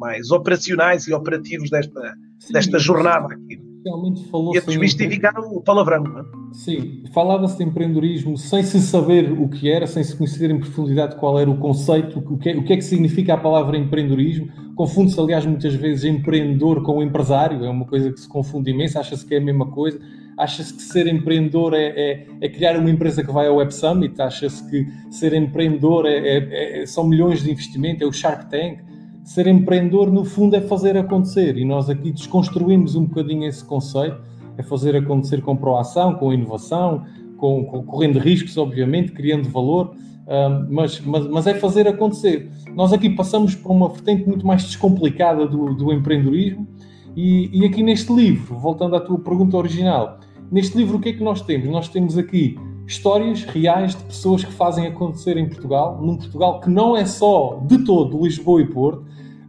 [0.00, 3.63] mais operacionais e operativos desta, Sim, desta jornada aqui.
[3.84, 6.02] Realmente falou e a desmistificar o palavrão.
[6.02, 6.24] Não é?
[6.52, 11.16] Sim, falava-se de empreendedorismo sem se saber o que era, sem se conhecer em profundidade
[11.16, 14.48] qual era o conceito, o que é, o que, é que significa a palavra empreendedorismo
[14.74, 19.24] Confunde-se, aliás, muitas vezes empreendedor com empresário, é uma coisa que se confunde imenso, acha-se
[19.24, 20.00] que é a mesma coisa.
[20.36, 24.20] Acha-se que ser empreendedor é, é, é, criar uma empresa que vai ao Web Summit,
[24.20, 28.78] acha-se que ser empreendedor é, é, é, são milhões de investimento, é o Shark Tank.
[29.24, 34.18] Ser empreendedor, no fundo, é fazer acontecer e nós aqui desconstruímos um bocadinho esse conceito,
[34.56, 37.04] é fazer acontecer com proação, com inovação,
[37.36, 39.94] com, com correndo riscos, obviamente, criando valor
[40.68, 42.50] mas, mas, mas, é fazer acontecer.
[42.74, 46.66] Nós aqui passamos por uma vertente muito mais descomplicada do, do empreendedorismo
[47.14, 50.18] e, e, aqui neste livro, voltando à tua pergunta original,
[50.50, 51.68] neste livro o que é que nós temos?
[51.68, 56.68] Nós temos aqui histórias reais de pessoas que fazem acontecer em Portugal, num Portugal que
[56.68, 59.04] não é só de todo Lisboa e Porto,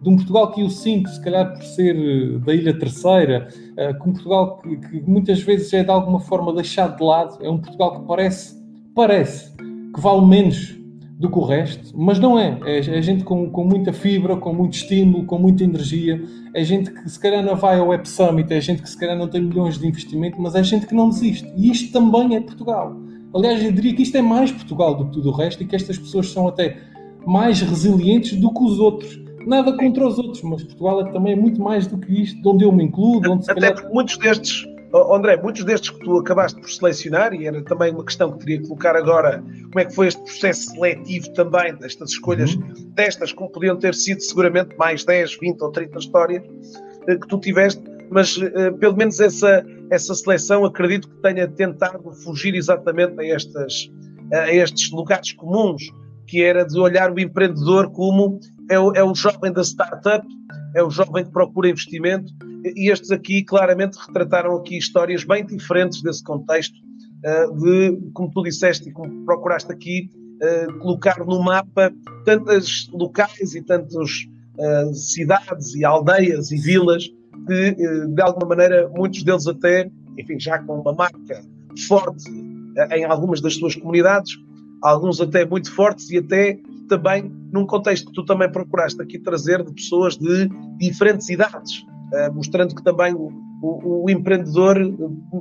[0.06, 4.00] de um Portugal que eu sinto, se calhar por ser eh, da Ilha Terceira, uh,
[4.00, 7.50] que um Portugal que, que muitas vezes é de alguma forma deixado de lado, é
[7.50, 8.56] um Portugal que parece,
[8.94, 10.78] parece que vale menos
[11.18, 12.60] do que o resto, mas não é.
[12.66, 16.22] É, é gente com, com muita fibra, com muito estímulo, com muita energia.
[16.54, 19.18] É gente que se calhar não vai ao Web Summit, é gente que se calhar
[19.18, 21.52] não tem milhões de investimento, mas é gente que não desiste.
[21.58, 22.96] E isto também é Portugal.
[23.34, 25.76] Aliás, eu diria que isto é mais Portugal do que tudo o resto e que
[25.76, 26.78] estas pessoas são até
[27.26, 29.25] mais resilientes do que os outros.
[29.46, 32.66] Nada contra os outros, mas Portugal é também muito mais do que isto, de onde
[32.66, 33.74] eu me incluo, de onde Até calhar...
[33.76, 34.66] porque muitos destes
[34.98, 38.40] Oh, André, muitos destes que tu acabaste por selecionar, e era também uma questão que
[38.40, 42.92] teria que colocar agora, como é que foi este processo seletivo também destas escolhas, uhum.
[42.96, 46.44] destas, como podiam ter sido seguramente mais 10, 20 ou 30 histórias
[47.08, 52.14] eh, que tu tiveste, mas uh, pelo menos essa, essa seleção acredito que tenha tentado
[52.24, 53.92] fugir exatamente a, estas,
[54.32, 55.92] a estes lugares comuns,
[56.26, 60.26] que era de olhar o empreendedor como é o, é o jovem da startup,
[60.76, 62.32] é o jovem que procura investimento,
[62.76, 68.44] e estes aqui claramente retrataram aqui histórias bem diferentes desse contexto, uh, de, como tu
[68.44, 70.10] disseste e como procuraste aqui,
[70.42, 71.94] uh, colocar no mapa
[72.26, 77.04] tantas locais e tantas uh, cidades e aldeias e vilas
[77.48, 77.76] que,
[78.08, 81.44] de alguma maneira, muitos deles até, enfim, já com uma marca
[81.88, 82.28] forte
[82.92, 84.36] em algumas das suas comunidades,
[84.82, 89.64] alguns até muito fortes e até também num contexto que tu também procuraste aqui trazer
[89.64, 94.78] de pessoas de diferentes idades, uh, mostrando que também o, o, o, empreendedor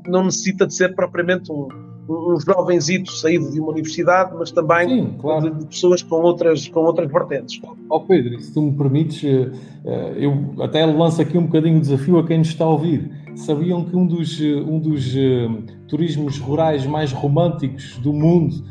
[0.07, 1.69] não necessita de ser propriamente um,
[2.09, 5.51] um jovenzito saído de uma universidade, mas também Sim, claro.
[5.51, 7.61] de, de, pessoas com outras, com outras vertentes.
[7.89, 9.51] Ó oh Pedro, se tu me permites, eh,
[9.85, 13.11] eh, eu até lanço aqui um bocadinho o desafio a quem nos está a ouvir.
[13.35, 15.13] Sabiam que um dos, um dos
[15.89, 18.63] turismos rurais mais românticos do mundo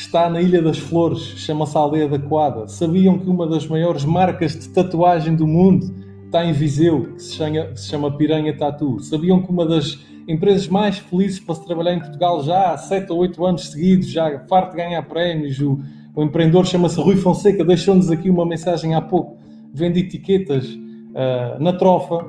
[0.00, 2.66] está na Ilha das Flores, chama-se Aldeia da Coada.
[2.66, 7.34] Sabiam que uma das maiores marcas de tatuagem do mundo está em Viseu, que se
[7.34, 9.00] chama, que se chama Piranha Tattoo.
[9.00, 13.12] Sabiam que uma das empresas mais felizes para se trabalhar em Portugal já há 7
[13.12, 15.78] ou 8 anos seguidos, já farto de ganhar prémios, o,
[16.14, 19.38] o empreendedor chama-se Rui Fonseca, deixou-nos aqui uma mensagem há pouco,
[19.72, 22.26] vende etiquetas uh, na trofa.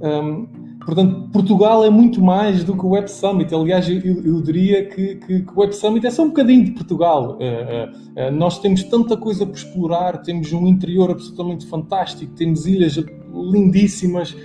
[0.00, 3.54] Um, Portanto, Portugal é muito mais do que o Web Summit.
[3.54, 6.72] Aliás, eu, eu diria que, que, que, o Web Summit é só um bocadinho de
[6.72, 7.38] Portugal.
[7.38, 12.66] Uh, uh, uh, nós temos tanta coisa por explorar, temos um interior absolutamente fantástico, temos
[12.66, 14.36] ilhas lindíssimas,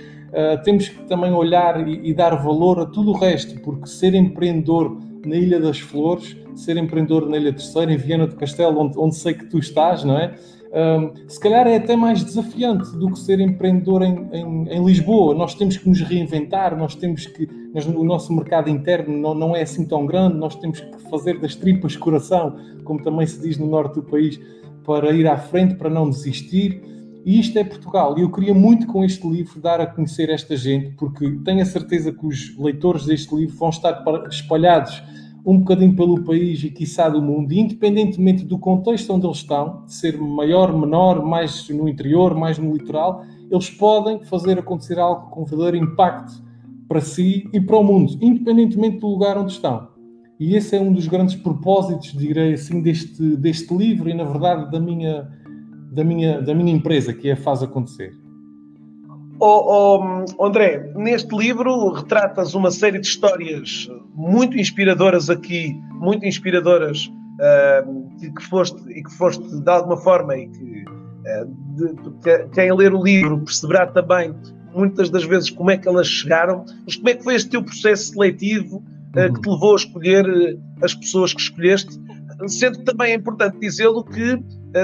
[0.64, 4.96] temos que também olhar e, e, dar valor a tudo o resto, porque ser empreendedor
[5.26, 9.16] na Ilha das Flores, ser empreendedor na Ilha Terceira, em Viana do Castelo, onde, onde
[9.16, 10.34] sei que tu estás, não é?
[10.72, 15.34] Um, se calhar é até mais desafiante do que ser empreendedor em, em, em, Lisboa.
[15.34, 17.48] Nós temos que nos reinventar, nós temos que.
[17.74, 21.40] Nós, o nosso mercado interno não, não é assim tão grande, nós temos que fazer
[21.40, 24.40] das tripas coração, como também se diz no norte do país,
[24.84, 26.80] para ir à frente, para não desistir.
[27.24, 28.16] E isto é Portugal.
[28.16, 31.66] E eu queria muito com este livro dar a conhecer esta gente, porque tenho a
[31.66, 35.02] certeza que os leitores deste livro vão estar espalhados
[35.44, 39.94] um bocadinho pelo país e quiçá do mundo, independentemente do contexto onde eles estão, de
[39.94, 45.44] ser maior, menor, mais no interior, mais no litoral, eles podem fazer acontecer algo com
[45.44, 46.32] verdadeiro impacto
[46.88, 49.88] para si e para o mundo, independentemente do lugar onde estão.
[50.38, 54.70] E esse é um dos grandes propósitos, direi assim, deste, deste livro e, na verdade,
[54.70, 55.28] da minha,
[55.92, 58.19] da, minha, da minha empresa, que é Faz Acontecer.
[59.42, 67.06] Oh, oh, André, neste livro retratas uma série de histórias muito inspiradoras aqui, muito inspiradoras,
[67.06, 72.92] uh, que foste e que foste de alguma forma e que uh, de, quem ler
[72.92, 74.34] o livro perceberá também
[74.74, 77.62] muitas das vezes como é que elas chegaram, mas como é que foi este teu
[77.62, 81.98] processo seletivo uh, que te levou a escolher as pessoas que escolheste,
[82.46, 84.38] sendo que também é importante dizê-lo que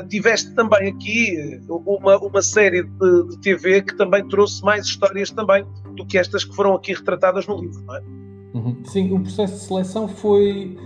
[0.08, 5.30] tiveste também aqui eh, uma, uma série de, de, TV que também trouxe mais histórias
[5.30, 8.02] também do que estas que foram aqui retratadas no livro, não é?
[8.54, 8.76] Uhum.
[8.84, 10.76] Sim, o processo de seleção foi.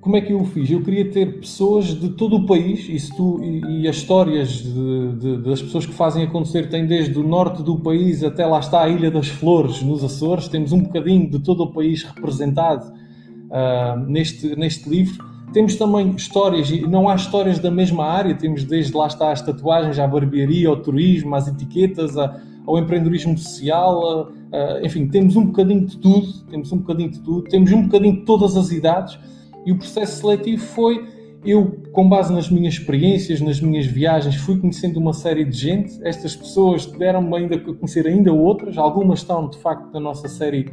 [0.00, 0.68] Como é que eu o fiz?
[0.68, 5.12] Eu queria ter pessoas de todo o país e, tu, e, e as histórias de,
[5.12, 8.82] de, das pessoas que fazem acontecer têm desde o norte do país até lá está
[8.82, 10.48] a Ilha das Flores, nos Açores.
[10.48, 16.70] Temos um bocadinho de todo o país representado uh, neste, neste livro temos também histórias,
[16.70, 20.68] e não há histórias da mesma área, temos desde lá está as tatuagens, à barbearia,
[20.68, 26.44] ao turismo, às etiquetas, ao empreendedorismo social, a, a, enfim, temos um bocadinho de tudo,
[26.50, 29.18] temos um bocadinho de tudo, temos um bocadinho de todas as idades,
[29.66, 31.04] e o processo seletivo foi,
[31.44, 35.98] eu, com base nas minhas experiências, nas minhas viagens, fui conhecendo uma série de gente,
[36.02, 40.70] estas pessoas deram-me ainda a conhecer ainda outras, algumas estão, de facto, na nossa série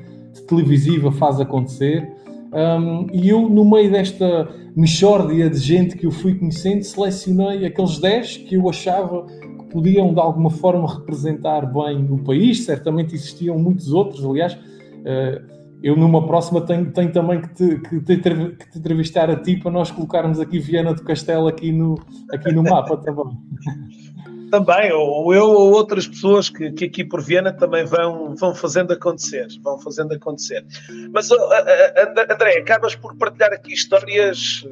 [0.48, 2.08] televisiva Faz Acontecer,
[2.52, 8.00] um, e eu, no meio desta mexórdia de gente que eu fui conhecendo, selecionei aqueles
[8.00, 12.66] 10 que eu achava que podiam de alguma forma representar bem o país.
[12.66, 14.54] Certamente existiam muitos outros, aliás.
[14.54, 19.36] Uh, eu numa próxima tenho, tenho também que te, que, te, que te, entrevistar a
[19.38, 21.96] ti para nós colocarmos aqui Viana do Castelo aqui no,
[22.34, 23.26] aqui no mapa também.
[24.50, 28.94] Também, ou eu ou outras pessoas que, que aqui por Viena também vão, vão fazendo
[28.94, 30.66] acontecer, vão fazendo acontecer.
[31.14, 34.66] Mas, André, acabas por partilhar aqui histórias,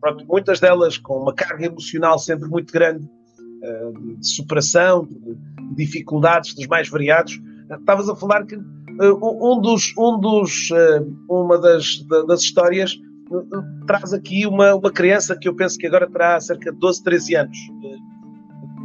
[0.00, 3.08] pronto, muitas delas com uma carga emocional sempre muito grande,
[3.62, 5.36] eh, de superação, de
[5.74, 7.40] dificuldades dos mais variados.
[7.70, 10.70] Estavas a falar que um dos, um dos,
[11.28, 12.96] uma das, das histórias
[13.86, 17.36] traz aqui uma, uma criança que eu penso que agora terá cerca de 12, 13
[17.36, 17.58] anos.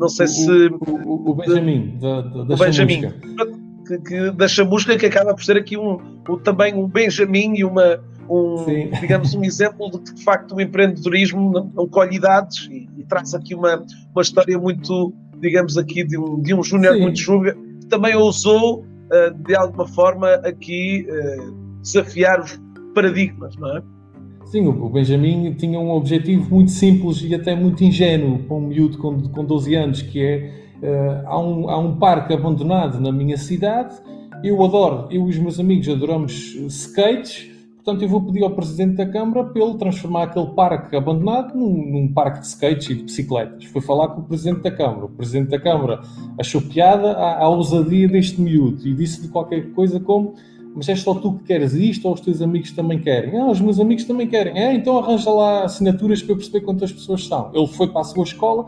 [0.02, 0.68] Não sei o, se.
[1.06, 3.02] O, o Benjamin, da, da, o Benjamin,
[3.88, 7.64] que, que, da chamusca, que acaba por ser aqui um, um também um Benjamin e
[7.64, 8.66] uma, um,
[9.00, 13.04] digamos, um exemplo de que de facto o empreendedorismo não, não colhe idades e, e,
[13.04, 17.56] traz aqui uma, uma história muito, digamos aqui, de um, de um júnior muito júnior
[17.80, 22.60] que também ousou, uh, de alguma forma, aqui uh, desafiar os
[22.96, 23.84] paradigmas, não é?
[24.52, 28.98] Sim, o Benjamin tinha um objetivo muito simples e até muito ingênuo para um miúdo
[28.98, 30.52] com, com 12 anos, que é,
[30.84, 33.96] uh, há, um, há um parque abandonado na minha cidade,
[34.44, 38.98] eu adoro, eu e os meus amigos adoramos skates, portanto eu vou pedir ao Presidente
[38.98, 43.04] da Câmara para ele transformar aquele parque abandonado num, num parque de skates e de
[43.04, 43.64] bicicletas.
[43.64, 45.06] Foi falar com o Presidente da Câmara.
[45.06, 46.02] O Presidente da Câmara
[46.38, 50.34] achou piada à, à ousadia deste miúdo e disse-lhe qualquer coisa como
[50.74, 53.38] mas é só tu que queres isto ou os teus amigos também querem?
[53.38, 54.58] Ah, os meus amigos também querem.
[54.58, 57.52] É, então arranja lá assinaturas para eu perceber quantas pessoas são.
[57.54, 58.68] Ele foi para a sua escola,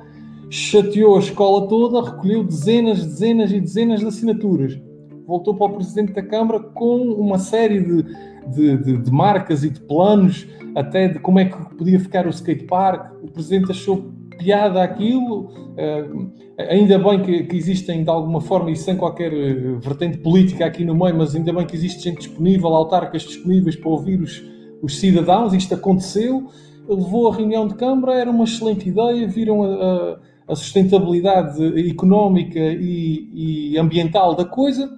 [0.49, 4.79] chateou a escola toda, recolheu dezenas, dezenas e dezenas de assinaturas.
[5.25, 8.03] Voltou para o Presidente da Câmara com uma série de,
[8.47, 12.29] de, de, de marcas e de planos, até de como é que podia ficar o
[12.29, 13.13] skatepark.
[13.23, 14.11] O Presidente achou
[14.43, 15.49] piada aquilo.
[15.73, 16.31] Uh,
[16.69, 20.83] ainda bem que, que, existem de alguma forma e sem qualquer uh, vertente política aqui
[20.83, 24.43] no meio, mas ainda bem que existe gente disponível, autarcas disponíveis para ouvir os,
[24.81, 25.53] os cidadãos.
[25.53, 26.47] Isto aconteceu.
[26.87, 29.25] Levou a reunião de Câmara, era uma excelente ideia.
[29.27, 34.89] Viram a, a, a sustentabilidade económica e, e, ambiental da coisa.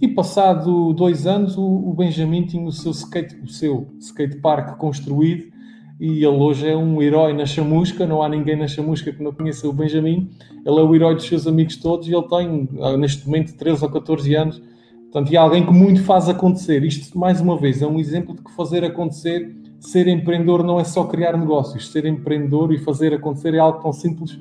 [0.00, 4.76] E passado dois anos, o, o Benjamin tinha o seu skate, o seu skate park
[4.76, 5.53] construído
[5.98, 9.32] e ele hoje é um herói na chamusca, não há ninguém na chamusca que não
[9.32, 10.28] conheça o Benjamin,
[10.64, 13.84] ele é o herói dos seus amigos todos e ele tem, ah, neste momento, 13
[13.84, 14.62] ou 14 anos,
[15.04, 16.82] portanto, é alguém que muito faz acontecer.
[16.84, 20.84] Isto, mais uma vez, é um exemplo de que fazer acontecer, ser empreendedor não é
[20.84, 24.36] só criar negócios, ser empreendedor e fazer acontecer é algo tão simples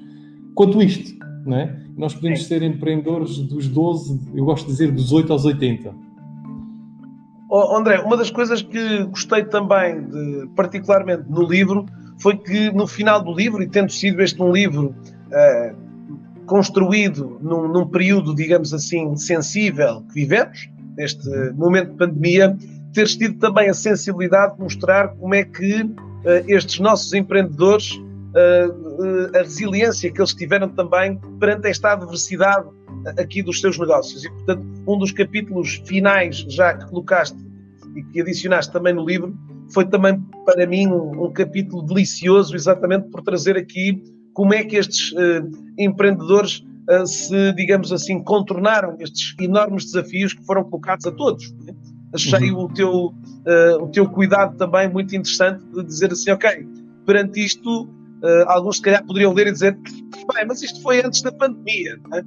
[0.55, 1.13] quanto isto,
[1.45, 1.79] não é?
[1.95, 2.47] Nós podemos Sim.
[2.47, 6.12] ser empreendedores dos 12, eu gosto de dizer dos 8 aos 80
[7.55, 11.85] Oh, André, uma das coisas que gostei também, de, particularmente no livro,
[12.19, 17.67] foi que no final do livro, e tendo sido este um livro uh, construído num,
[17.67, 22.57] num, período, digamos assim, sensível que vivemos, neste momento de pandemia,
[22.91, 25.93] teres tido também a sensibilidade de mostrar como é que uh,
[26.47, 32.65] estes nossos empreendedores, uh, a resiliência que eles tiveram também perante esta adversidade
[33.19, 34.25] aqui dos seus negócios.
[34.25, 37.37] E, portanto, um dos capítulos finais, já que colocaste
[37.95, 39.37] e que adicionaste também no livro,
[39.73, 44.01] foi também para mim um, um capítulo delicioso, exatamente por trazer aqui
[44.33, 50.43] como é que estes uh, empreendedores uh, se, digamos assim, contornaram estes enormes desafios que
[50.45, 51.51] foram colocados a todos.
[51.65, 51.73] Né?
[52.13, 52.65] Achei uhum.
[52.65, 56.67] o, teu, uh, o teu cuidado também muito interessante de dizer assim, ok,
[57.05, 57.89] perante isto,
[58.47, 59.73] alguns se calhar poderiam ler e dizer,
[60.33, 61.99] bem, mas isto foi antes da pandemia.
[62.09, 62.23] Né?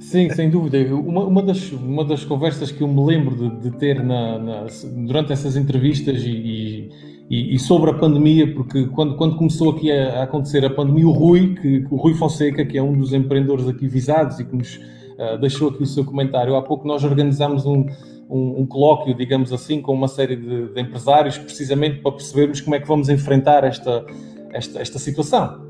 [0.00, 0.78] Sim, sem dúvida.
[0.94, 4.66] Uma, uma, das, uma das conversas que eu me lembro de, de ter na, na,
[5.06, 6.90] durante essas entrevistas e,
[7.30, 11.06] e, e, sobre a pandemia, porque quando, quando começou aqui a, a, acontecer a pandemia,
[11.06, 14.56] o Rui, que, o Rui Fonseca, que é um dos empreendedores aqui visados e que
[14.56, 17.86] nos uh, deixou aqui o seu comentário, há pouco nós organizámos um,
[18.28, 22.74] um, um colóquio, digamos assim, com uma série de, de, empresários, precisamente para percebermos como
[22.74, 24.04] é que vamos enfrentar esta,
[24.50, 25.62] esta, esta situação.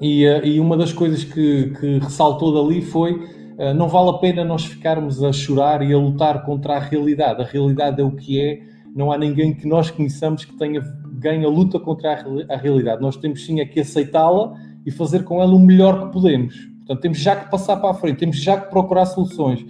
[0.00, 3.39] E, uh, e uma das coisas que, que ressaltou dali foi
[3.74, 7.42] não vale a pena nós ficarmos a chorar e a lutar contra a realidade.
[7.42, 8.60] A realidade é o que é,
[8.94, 10.80] não há ninguém que nós conheçamos que tenha
[11.20, 12.12] ganho a luta contra
[12.48, 13.02] a, realidade.
[13.02, 14.54] Nós temos sim é que aceitá-la
[14.86, 16.54] e fazer com ela o melhor que podemos.
[16.78, 19.64] Portanto, temos já que passar para a frente, temos já que procurar soluções.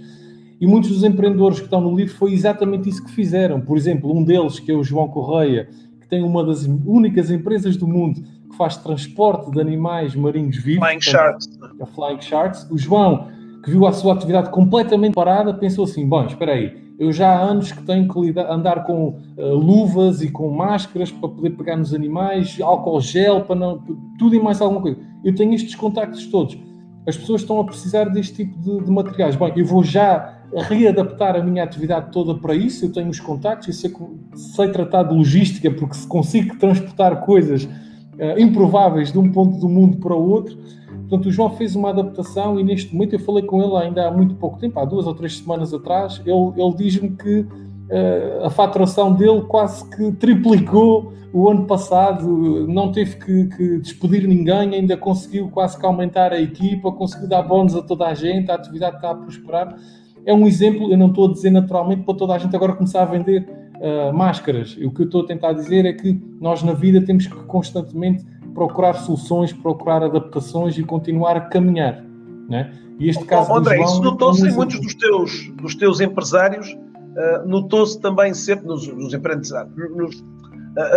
[0.60, 3.60] E muitos dos empreendedores que estão no livro foi exatamente isso que fizeram.
[3.60, 5.68] Por exemplo, um deles, que é o João Correia,
[6.00, 10.86] que tem uma das únicas empresas do mundo que faz transporte de animais marinhos vivos.
[10.86, 11.58] Flying Sharks.
[11.80, 12.70] A Flying Sharks.
[12.70, 13.28] O João
[13.62, 17.40] que viu a sua atividade completamente parada, pensou assim: bom, espera aí, eu já há
[17.40, 21.76] anos que tenho que lidar, andar com uh, luvas e com máscaras para poder pegar
[21.76, 23.82] nos animais, álcool gel, para não,
[24.18, 24.98] tudo e mais alguma coisa.
[25.24, 26.58] Eu tenho estes contactos todos.
[27.06, 29.34] As pessoas estão a precisar deste tipo de, de materiais.
[29.34, 32.84] Bom, eu vou já readaptar a minha atividade toda para isso.
[32.84, 33.92] Eu tenho os contactos, eu sei,
[34.34, 39.68] sei tratar de logística, porque se consigo transportar coisas uh, improváveis de um ponto do
[39.68, 40.58] mundo para o outro
[41.10, 44.12] Portanto, o João fez uma adaptação e neste momento eu falei com ele ainda há
[44.12, 48.50] muito pouco tempo, há duas ou três semanas atrás, ele, ele diz-me que uh, a
[48.50, 54.96] faturação dele quase que triplicou o ano passado, não teve que, que, despedir ninguém, ainda
[54.96, 58.96] conseguiu quase que aumentar a equipa, conseguiu dar bónus a toda a gente, a atividade
[58.96, 59.76] está a prosperar.
[60.24, 63.02] é um exemplo, eu não estou a dizer naturalmente para toda a gente agora começar
[63.02, 64.76] a vender uh, máscaras.
[64.76, 68.24] O que eu estou a tentar dizer é que nós na vida temos que constantemente
[68.54, 72.04] procurar soluções, procurar adaptações e continuar a caminhar.
[72.48, 72.72] Né?
[73.00, 76.68] E este caso oh, André, João, isso notou-se em muitos dos teus, dos teus empresários,
[76.70, 80.24] uh, notou-se também sempre nos, nos empresários, nos, uh,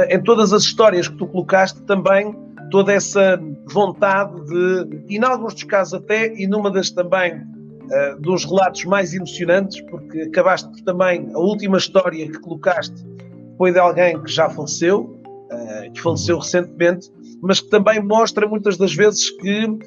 [0.09, 2.35] em todas as histórias que tu colocaste também
[2.69, 8.19] toda essa vontade de, e em alguns dos casos até, e numa das também uh,
[8.19, 13.05] dos relatos mais emocionantes, porque acabaste por também, a última história que colocaste
[13.57, 15.19] foi de alguém que já faleceu,
[15.93, 17.11] que faleceu recentemente,
[17.43, 19.79] mas que também mostra muitas das vezes que uh,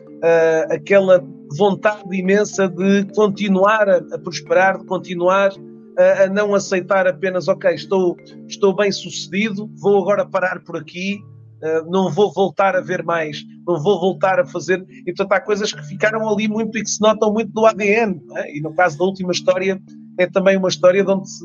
[0.71, 1.25] aquela
[1.57, 5.53] vontade imensa de continuar a, a prosperar, de continuar
[5.99, 8.15] a, a, não aceitar apenas, ok, estou,
[8.47, 11.19] estou bem sucedido, vou agora parar por aqui,
[11.63, 14.85] uh, não vou voltar a ver mais, não vou voltar a fazer.
[15.07, 18.21] E portanto há coisas que ficaram ali muito e que se notam muito do ADN.
[18.37, 18.55] É?
[18.55, 19.81] E no caso da última história,
[20.19, 21.43] é também uma história de onde se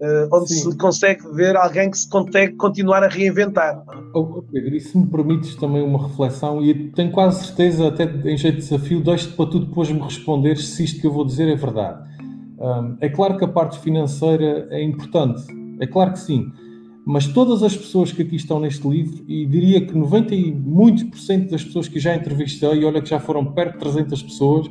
[0.00, 0.70] Uh, onde Sim.
[0.70, 3.82] se consegue ver alguém que se consegue continuar a reinventar.
[4.14, 8.36] Oh, Pedro, e se me permites também uma reflexão, e tenho quase certeza, até em
[8.36, 11.48] jeito de desafio, deixo-te para tu depois me responder se isto que eu vou dizer
[11.48, 12.06] é verdade.
[12.58, 15.44] Um, é claro que a parte financeira é importante,
[15.80, 16.52] é claro que sim,
[17.06, 21.04] mas todas as pessoas que aqui estão neste livro, e diria que 90 e muitos
[21.04, 24.22] por cento das pessoas que já entrevistei, e olha que já foram perto de 300
[24.24, 24.66] pessoas,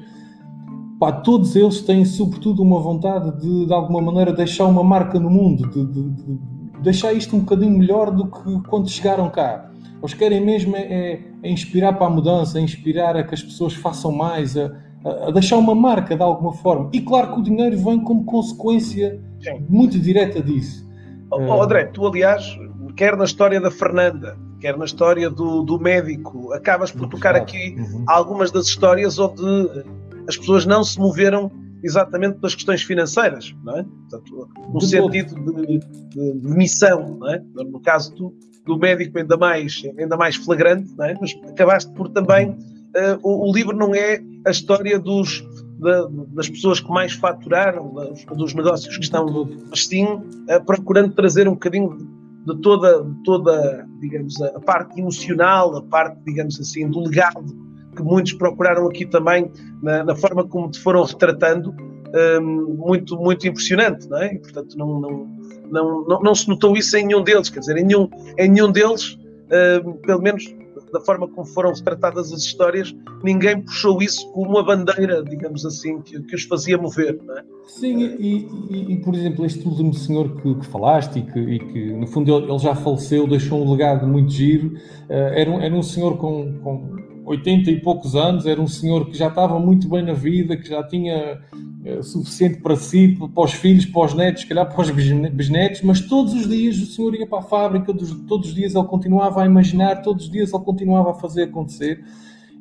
[1.00, 5.30] pá, todos eles têm sobretudo uma vontade de, de alguma maneira, deixar uma marca no
[5.30, 6.39] mundo, de, de, de,
[6.82, 9.72] deixar isto um bocadinho melhor do que quando chegaram cá.
[10.00, 13.41] Eles querem mesmo é, é, é inspirar para a mudança, é inspirar a que as
[13.41, 14.72] pessoas façam mais, a,
[15.04, 16.89] a, deixar uma marca de alguma forma.
[16.93, 19.66] E claro que o dinheiro vem como consequência Sim.
[19.68, 20.86] muito direta disso.
[21.32, 22.58] Oh, oh, André, tu aliás,
[22.96, 27.76] quer na história da Fernanda, quer na história do, do médico, acabas por tocar aqui
[27.78, 28.04] uhum.
[28.08, 29.43] algumas das histórias onde
[30.28, 31.51] as pessoas não se moveram
[31.84, 33.84] exatamente pelas questões financeiras, não é?
[33.84, 37.41] Portanto, no de sentido de, de, de, missão, não é?
[37.53, 38.34] No caso do,
[38.65, 41.15] do médico ainda mais, ainda mais flagrante, não é?
[41.19, 45.43] Mas acabaste por também, uh, o, o, livro não é a história dos,
[45.80, 47.93] da, das pessoas que mais faturaram,
[48.36, 51.97] dos, negócios que estão, mas sim uh, procurando trazer um bocadinho
[52.47, 57.64] de, toda, de toda, digamos, a, a parte emocional, a parte, digamos assim, do legado
[57.96, 61.74] que muitos procuraram aqui também na, na forma como te foram retratando,
[62.41, 64.34] um, muito, muito impressionante, não é?
[64.34, 65.28] E, portanto, não, não,
[65.72, 68.72] não, não, não, se notou isso em nenhum deles, quer dizer, em nenhum, em nenhum
[68.72, 69.18] deles,
[69.86, 70.46] um, pelo menos
[70.93, 76.02] da forma como foram retratadas as histórias, ninguém puxou isso como uma bandeira, digamos assim,
[76.02, 77.20] que, que os fazia mover.
[77.26, 77.43] Não é?
[77.68, 81.60] Sim, e, e, e, por exemplo, este último senhor que, que falaste e que, e
[81.60, 84.68] que, no fundo, ele, já faleceu, deixou um legado muito giro,
[85.10, 89.09] uh, era, um, era um senhor com, com 80 e poucos anos, era um senhor
[89.09, 91.41] que já estava muito bem na vida, que já tinha
[91.84, 95.82] é, suficiente para si, para os filhos, para os netos, se calhar para os bisnetos,
[95.82, 97.93] mas todos os dias o senhor ia para a fábrica,
[98.28, 102.03] todos os dias ele continuava a imaginar, todos os dias ele continuava a fazer acontecer.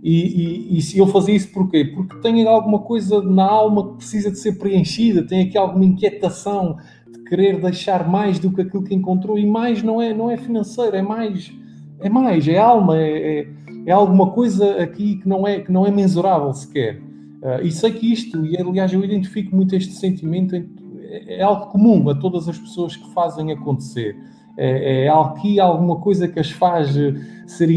[0.02, 1.84] E, e, e ele fazia isso porquê?
[1.84, 6.76] Porque tem alguma coisa na alma que precisa de ser preenchida, tem aqui alguma inquietação
[7.10, 10.36] de querer deixar mais do que aquilo que encontrou, e mais não é, não é
[10.36, 11.50] financeiro, é mais,
[12.00, 13.48] é mais, é alma, é, é
[13.86, 17.00] é alguma coisa aqui que não é, que não é mensurável sequer.
[17.42, 20.64] Uh, e sei que isto, e aliás eu identifico muito este sentimento, é,
[21.38, 24.16] é algo comum a todas as pessoas que fazem acontecer.
[24.56, 27.12] É, é aqui alguma coisa que as faz eh,
[27.44, 27.68] ser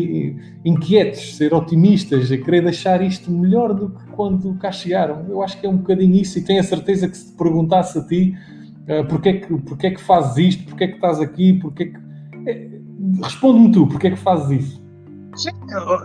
[0.64, 5.26] inquietos, ser otimistas, querer deixar isto melhor do que quando cá chegaram.
[5.28, 7.98] Eu acho que é um bocadinho isso, e tenho a certeza que se te perguntasse
[7.98, 8.38] a ti
[8.84, 11.84] uh, porque, é que, porque é que fazes isto, porque é que estás aqui, porque
[11.84, 11.98] é que.
[12.46, 12.78] É,
[13.24, 14.87] Responde-me tu, porque é que fazes isso?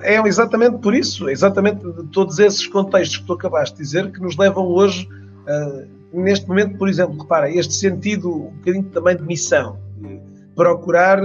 [0.03, 4.21] É exatamente por isso, exatamente de todos esses contextos que tu acabaste de dizer que
[4.21, 9.23] nos levam hoje, uh, neste momento, por exemplo, repara, este sentido um bocadinho também de
[9.23, 10.21] missão, de
[10.55, 11.21] procurar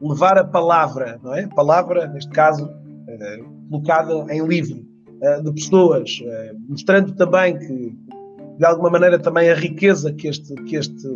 [0.00, 1.46] levar a palavra, não é?
[1.48, 4.82] Palavra, neste caso, uh, colocada em livro,
[5.20, 6.10] uh, de pessoas,
[6.68, 7.94] mostrando também que,
[8.58, 11.08] de alguma maneira, também a riqueza que este, que este,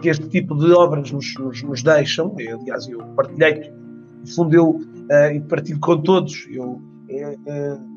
[0.00, 2.34] que este tipo de obras nos, nos, nos deixam.
[2.38, 3.72] Eu, aliás, eu partilhei
[4.20, 7.96] no fundo, eu, uh, partilho com todos, eu, uh,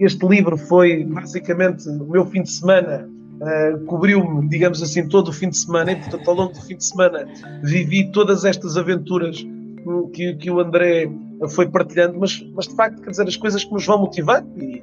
[0.00, 3.08] este livro foi basicamente o meu fim de semana,
[3.40, 6.76] uh, cobriu-me, digamos assim, todo o fim de semana, e portanto, ao longo do fim
[6.76, 7.26] de semana,
[7.62, 9.44] vivi todas estas aventuras
[10.12, 11.10] que, que o André
[11.50, 14.82] foi partilhando, mas, mas de facto, quer dizer, as coisas que nos vão motivando, e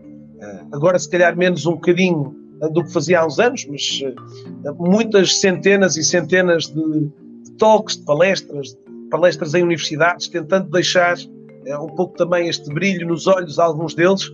[0.71, 2.35] agora se calhar menos um bocadinho
[2.71, 4.01] do que fazia há uns anos, mas
[4.79, 7.11] muitas centenas e centenas de,
[7.43, 8.75] de talks, de palestras,
[9.15, 11.15] palestras em universidades, tentando deixar
[11.65, 14.29] é, um pouco também este brilho nos olhos a alguns deles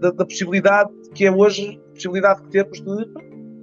[0.00, 3.06] da, da, possibilidade que é hoje possibilidade que temos de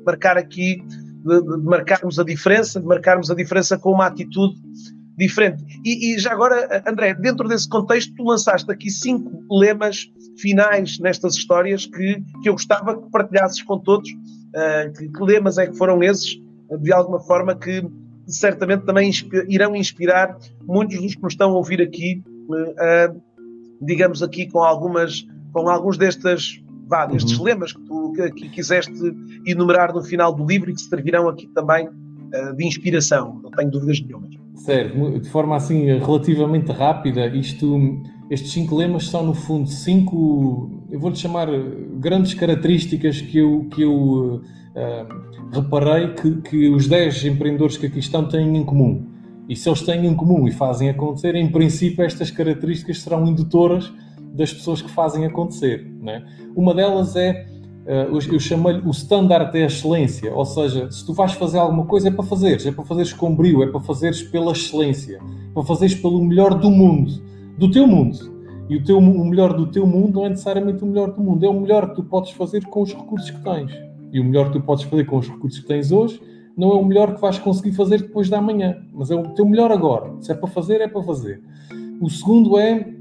[0.05, 0.82] marcar aqui,
[1.26, 4.55] de, de marcarmos a diferença, de marcarmos a diferença com uma atitude
[5.18, 5.64] diferente.
[5.86, 10.09] E, e, já agora, André, dentro desse contexto, tu lançaste aqui cinco lemas
[10.39, 14.09] finais nestas histórias que, que eu gostava que partilhasses com todos.
[14.09, 16.36] Uh, que, que, lemas é que foram esses,
[16.82, 17.84] de alguma forma, que
[18.28, 19.11] certamente também
[19.47, 23.21] irão inspirar muitos dos que nos estão a ouvir aqui, uh, uh,
[23.82, 27.45] digamos aqui, com algumas, com alguns destes, vá, destes uhum.
[27.45, 28.93] lemas que tu que, que quiseste
[29.45, 31.89] enumerar no final do livro e que servirão aqui também
[32.57, 34.28] de inspiração, não tenho dúvidas nenhuma.
[34.55, 40.99] Certo, de forma assim relativamente rápida, isto, estes cinco lemas são no fundo cinco, eu
[40.99, 41.47] vou-lhe chamar
[41.99, 44.41] grandes características que eu, que eu
[45.51, 49.05] reparei que, que os 10 empreendedores que aqui estão têm em comum.
[49.47, 53.91] E se eles têm em comum e fazem acontecer, em princípio estas características serão indutoras
[54.34, 55.86] das pessoas que fazem acontecer.
[56.01, 56.24] Né?
[56.55, 57.45] Uma delas é
[57.86, 62.07] eh, eu chamo-lhe o standard da excelência, ou seja, se tu vais fazer alguma coisa
[62.07, 65.19] é para fazeres, é para fazeres com brilho, é para fazeres pela excelência,
[65.53, 67.21] para fazeres pelo melhor do mundo,
[67.57, 68.32] do teu mundo.
[68.69, 71.45] E o, teu, o melhor do teu mundo não é necessariamente o melhor do mundo,
[71.45, 73.92] é o melhor que tu podes fazer com os recursos que tens.
[74.14, 76.22] E o melhor que tu podes fazer com os recursos que tens hoje
[76.55, 79.45] não é o melhor que vais conseguir fazer depois da manhã, mas é o teu
[79.45, 80.14] melhor agora.
[80.22, 81.41] Se é para fazer, é para fazer.
[81.99, 82.93] O segundo é,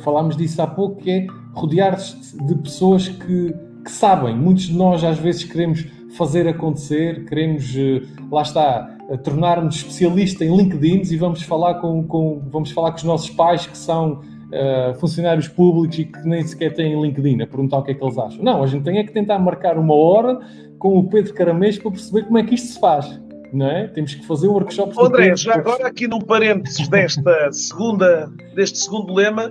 [0.00, 3.54] falámos disso há pouco, que é rodear-te de pessoas que
[3.88, 4.36] que sabem.
[4.36, 10.46] Muitos de nós às vezes queremos fazer acontecer, queremos, eh, lá está, eh, tornar-nos especialistas
[10.46, 14.20] em LinkedIn e vamos falar com, com, vamos falar com os nossos pais que são
[14.48, 18.04] uh, funcionários públicos e que nem sequer têm LinkedIn a perguntar o que é que
[18.04, 18.42] eles acham.
[18.42, 20.38] Não, a gente tem é que tentar marcar uma hora
[20.78, 23.20] com o Pedro Caramês para perceber como é que isto se faz.
[23.52, 23.88] Não é?
[23.88, 24.98] Temos que fazer workshops.
[24.98, 29.50] André, já agora aqui num parênteses desta segunda, deste segundo lema,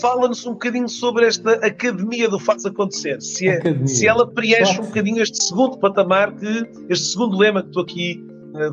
[0.00, 3.20] fala-nos um bocadinho sobre esta academia do Faz Acontecer.
[3.20, 7.70] Se, é, se ela preenche um bocadinho este segundo patamar, que, este segundo lema que
[7.70, 8.26] tu aqui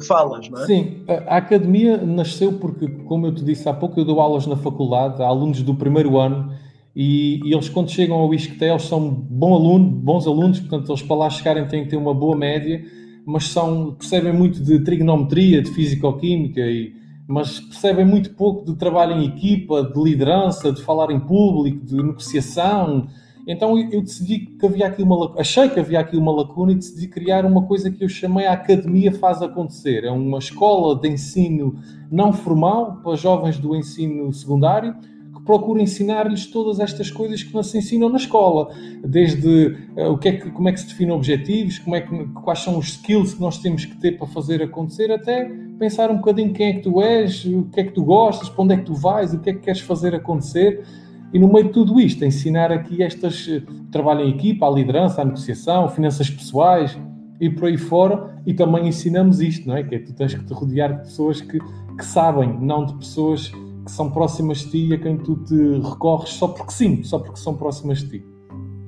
[0.08, 0.66] falas, não é?
[0.66, 4.56] Sim, a, academia nasceu porque, como eu te disse há pouco, eu dou aulas na
[4.56, 6.54] faculdade a alunos do primeiro ano
[6.96, 11.16] e, e eles, quando chegam ao ISCTEL, são bom aluno, bons alunos, portanto, eles para
[11.16, 12.84] lá chegarem têm que ter uma boa média,
[13.26, 19.14] mas são, percebem muito de trigonometria, de físico-química e mas percebem muito pouco de trabalho
[19.14, 23.08] em equipa, de liderança, de falar em público, de negociação.
[23.48, 27.08] Então eu decidi que havia aqui uma achei que havia aqui uma lacuna e decidi
[27.08, 30.06] criar uma coisa que eu chamei a Academia Faz Acontecer.
[30.06, 31.76] É uma escola de ensino
[32.10, 34.96] não formal para jovens do ensino secundário
[35.46, 38.74] procuro ensinar-lhes todas estas coisas que não se ensinam na escola,
[39.04, 42.26] desde uh, o que é que, como é que se define objetivos, como é que,
[42.42, 46.18] quais são os skills que nós temos que ter para fazer acontecer, até pensar um
[46.18, 48.78] bocadinho quem é que tu és, o que é que tu gostas, para onde é
[48.78, 50.84] que tu vais, o que é que queres fazer acontecer.
[51.34, 55.22] E no meio de tudo isto, ensinar aqui estas eh, trabalho em equipa, a liderança,
[55.22, 56.98] a negociação, finanças pessoais
[57.42, 59.84] e por aí fora, e também ensinamos isto, não é?
[59.84, 61.58] Que é tu tens que te rodear de pessoas que,
[61.98, 65.56] que sabem, não de pessoas que são próximas de ti e a quem tu te
[65.80, 68.26] recorres só porque sim, só porque são próximas de ti.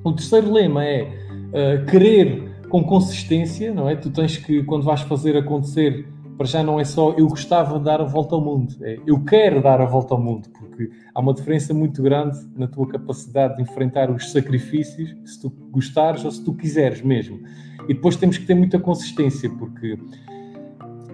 [0.04, 3.96] O terceiro lema é uh, querer com consistência, não é?
[3.96, 7.84] Tu tens que, quando vais fazer acontecer, para já não é só eu gostava de
[7.84, 11.20] dar a volta ao mundo, é eu quero dar a volta ao mundo, porque há
[11.20, 16.30] uma diferença muito grande na tua capacidade de enfrentar os sacrifícios, se tu gostares ou
[16.30, 17.40] se tu quiseres mesmo.
[17.88, 19.98] E depois temos que ter muita consistência, porque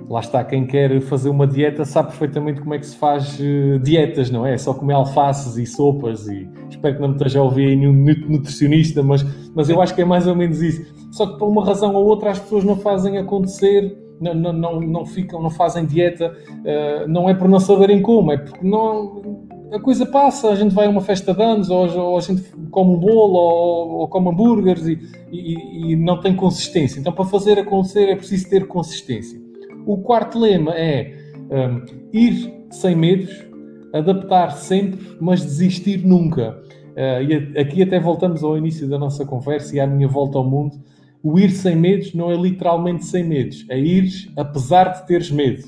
[0.09, 3.79] lá está, quem quer fazer uma dieta sabe perfeitamente como é que se faz uh,
[3.79, 4.55] dietas, não é?
[4.55, 4.59] é?
[4.59, 7.93] Só comer alfaces e sopas e espero que não me esteja a ouvir nenhum
[8.29, 10.85] nutricionista, mas, mas eu acho que é mais ou menos isso.
[11.13, 15.07] Só que por uma razão ou outra as pessoas não fazem acontecer, não, não, não,
[15.07, 19.81] ficam, não fazem dieta, uh, não é por não saberem como, é porque não, a
[19.81, 22.91] coisa passa, a gente vai a uma festa de anos, ou, ou a gente come
[22.93, 24.99] um bolo, ou, ou come hambúrgueres e,
[25.31, 27.01] e, e não tem consistência.
[27.01, 29.41] Então para fazer acontecer é preciso ter consistência.
[29.87, 31.17] O quarto lema é
[31.51, 33.45] um, ir sem medos,
[33.93, 36.63] adaptar sempre, mas desistir nunca.
[36.93, 40.45] Uh, e aqui até voltamos ao início da nossa conversa e à minha volta ao
[40.45, 40.77] mundo.
[41.23, 45.63] O ir sem medos não é literalmente sem medos, é ir apesar de teres medo.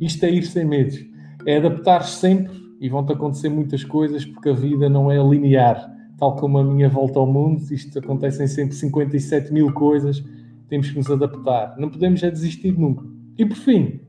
[0.00, 0.98] Isto é ir sem medos.
[1.46, 5.90] É adaptar sempre e vão-te acontecer muitas coisas porque a vida não é linear.
[6.18, 10.24] Tal como a minha volta ao mundo, isto acontecem sempre 57 mil coisas,
[10.68, 11.76] temos que nos adaptar.
[11.78, 13.04] Não podemos é desistir nunca.
[13.36, 14.00] E por fim,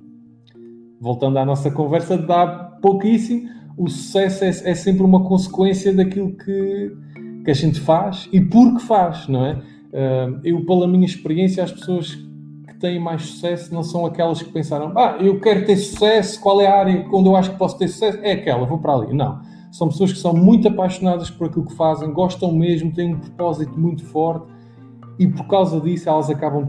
[1.02, 2.48] voltando à nossa conversa, dá
[2.82, 3.50] pouquíssimo.
[3.78, 6.96] O sucesso é, é sempre uma consequência daquilo que,
[7.44, 9.62] que a gente faz e porque faz, não é?
[10.44, 14.98] Eu, pela minha experiência, as pessoas que têm mais sucesso não são aquelas que pensaram,
[14.98, 17.88] ah, eu quero ter sucesso, qual é a área onde eu acho que posso ter
[17.88, 18.20] sucesso?
[18.22, 19.14] É aquela, vou para ali.
[19.14, 19.42] Não.
[19.72, 23.80] São pessoas que são muito apaixonadas por aquilo que fazem, gostam mesmo, têm um propósito
[23.80, 24.48] muito forte
[25.18, 26.68] e por causa disso elas acabam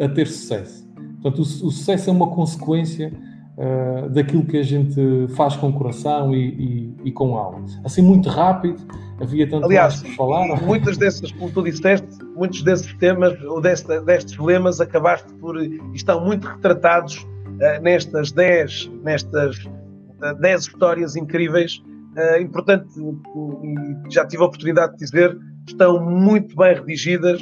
[0.00, 0.88] a ter sucesso.
[1.20, 3.12] Portanto, o, o sucesso é uma consequência
[3.56, 7.64] uh, daquilo que a gente faz com o coração e, e, e com a alma.
[7.84, 8.76] Assim, muito rápido,
[9.20, 10.62] havia tanto Aliás, mais falar.
[10.62, 15.56] Muitas dessas, como tu disseste, muitos desses temas ou desta, destes lemas acabaste por.
[15.94, 21.82] estão muito retratados uh, nestas 10 nestas uh, 10 histórias incríveis.
[22.16, 25.34] Uh, importante, e já tive a oportunidade de dizer,
[25.66, 27.40] estão muito bem redigidas,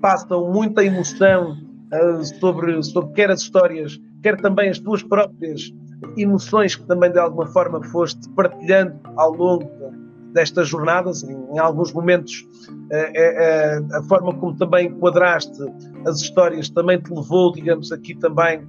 [0.00, 1.56] passam muita emoção
[1.92, 5.72] uh, sobre, sobre quer as histórias, quer também as tuas próprias
[6.16, 9.68] emoções que também de alguma forma foste partilhando ao longo
[10.32, 15.60] destas jornadas, em, em alguns momentos uh, a forma como também enquadraste
[16.06, 18.66] as histórias também te levou, digamos, aqui também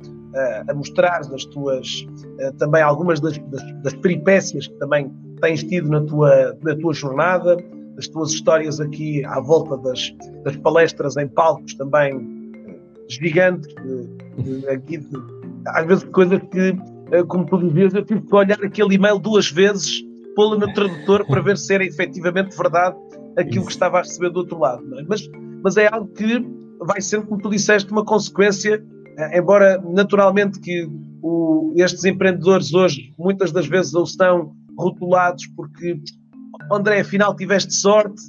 [0.69, 2.07] a mostrar as tuas,
[2.57, 7.57] também algumas das, das, das peripécias que também tens tido na tua, na tua jornada,
[7.97, 12.13] as tuas histórias aqui à volta das, das palestras em palcos também
[12.67, 12.79] eh,
[13.09, 13.73] gigantes,
[14.71, 16.75] aqui de, às vezes coisas que,
[17.11, 20.01] eh, como tu dizias, eu tive que olhar aquele e-mail duas vezes,
[20.35, 22.95] pô-lo no tradutor para ver se era efetivamente verdade
[23.37, 24.83] aquilo que estava a receber do outro lado.
[24.99, 25.03] É?
[25.07, 25.21] Mas,
[25.63, 26.45] mas é algo que
[26.79, 28.83] vai sendo, como tu disseste, uma consequência,
[29.17, 30.89] eh, embora naturalmente que
[31.21, 36.01] o, estes empreendedores hoje muitas das vezes ou estão rotulados porque
[36.71, 38.21] André, afinal tiveste sorte,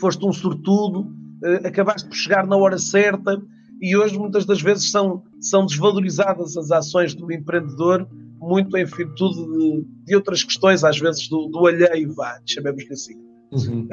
[0.00, 1.00] foste um sortudo,
[1.42, 3.40] uh, acabaste por chegar na hora certa
[3.80, 8.06] e hoje muitas das vezes são, são desvalorizadas as ações do empreendedor
[8.40, 13.14] muito em virtude de, de outras questões, às vezes do, do alheio, vá, chamemos-lhe assim.
[13.52, 13.88] Uhum.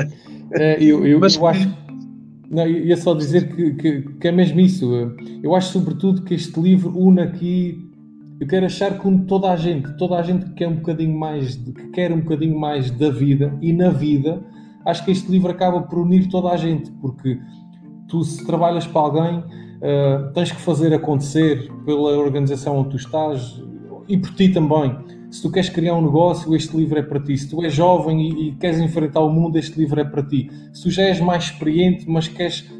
[0.51, 1.67] É, eu, eu, Mas, eu acho.
[2.49, 4.85] Não, ia só dizer que, que, que, é mesmo isso.
[5.41, 7.89] Eu acho, sobretudo, que este livro une aqui
[8.39, 11.55] eu quero achar que toda a gente, toda a gente que quer um bocadinho mais,
[11.55, 14.43] que quer um bocadinho mais da vida e na vida,
[14.85, 17.39] acho que este livro acaba por unir toda a gente, porque
[18.07, 19.43] tu se trabalhas para alguém,
[19.83, 23.61] uh, tens que fazer acontecer pela organização onde tu estás
[24.07, 24.97] e por ti também.
[25.29, 27.37] Se tu queres criar um negócio, este livro é para ti.
[27.37, 30.49] Se tu és jovem e, e queres enfrentar o mundo, este livro é para ti.
[30.71, 32.71] Se tu já és mais experiente, mas queres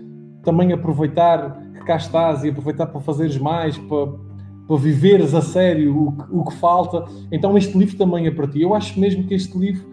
[0.44, 4.08] também aproveitar que cá estás e aproveitar para fazeres mais, para,
[4.68, 7.06] para viveres a sério o que, o que falta.
[7.32, 8.62] Então este livro também é para ti.
[8.62, 9.93] Eu acho mesmo que este livro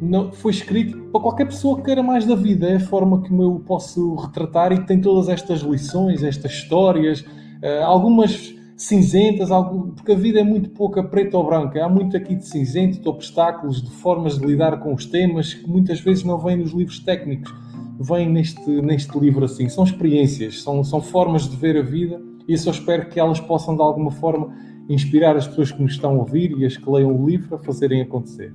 [0.00, 2.68] não, foi escrito para qualquer pessoa que queira mais da vida.
[2.68, 7.84] É a forma como eu posso retratar e tem todas estas lições, estas histórias, uh,
[7.84, 9.48] algumas cinzentas,
[9.94, 11.84] porque a vida é muito pouca preta ou branca.
[11.84, 15.68] Há muito aqui de cinzento, de obstáculos, de formas de lidar com os temas que
[15.68, 17.54] muitas vezes não vêm nos livros técnicos.
[18.00, 19.68] Vêm neste, neste livro assim.
[19.68, 23.76] São experiências, são, são formas de ver a vida e só espero que elas possam,
[23.76, 24.52] de alguma forma,
[24.88, 27.58] inspirar as pessoas que nos estão a ouvir e as que leiam o livro a
[27.58, 28.52] fazerem acontecer.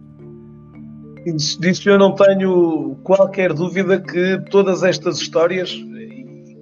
[1.25, 5.75] Disso eu não tenho qualquer dúvida que todas estas histórias,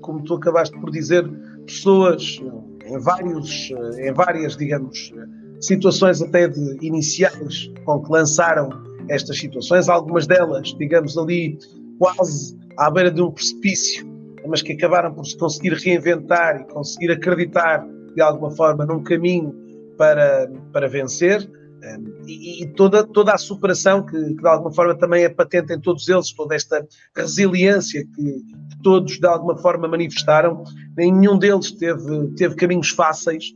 [0.02, 1.30] como tu acabaste por dizer,
[1.66, 2.42] pessoas
[2.86, 5.14] em, vários, em várias, digamos,
[5.62, 8.70] situações até de iniciais com que lançaram
[9.10, 11.58] estas situações, algumas delas, digamos, ali
[12.00, 14.06] quase à beira de um precipício,
[14.48, 17.86] mas que acabaram por se conseguir reinventar e conseguir acreditar
[18.16, 19.54] de alguma forma num caminho
[19.98, 21.50] para, para vencer.
[22.26, 25.80] E, e, toda, toda a superação que, que, de alguma forma também é patente em
[25.80, 30.64] todos eles, toda esta resiliência que, que todos de alguma forma manifestaram,
[30.98, 33.54] nenhum deles teve, teve caminhos fáceis,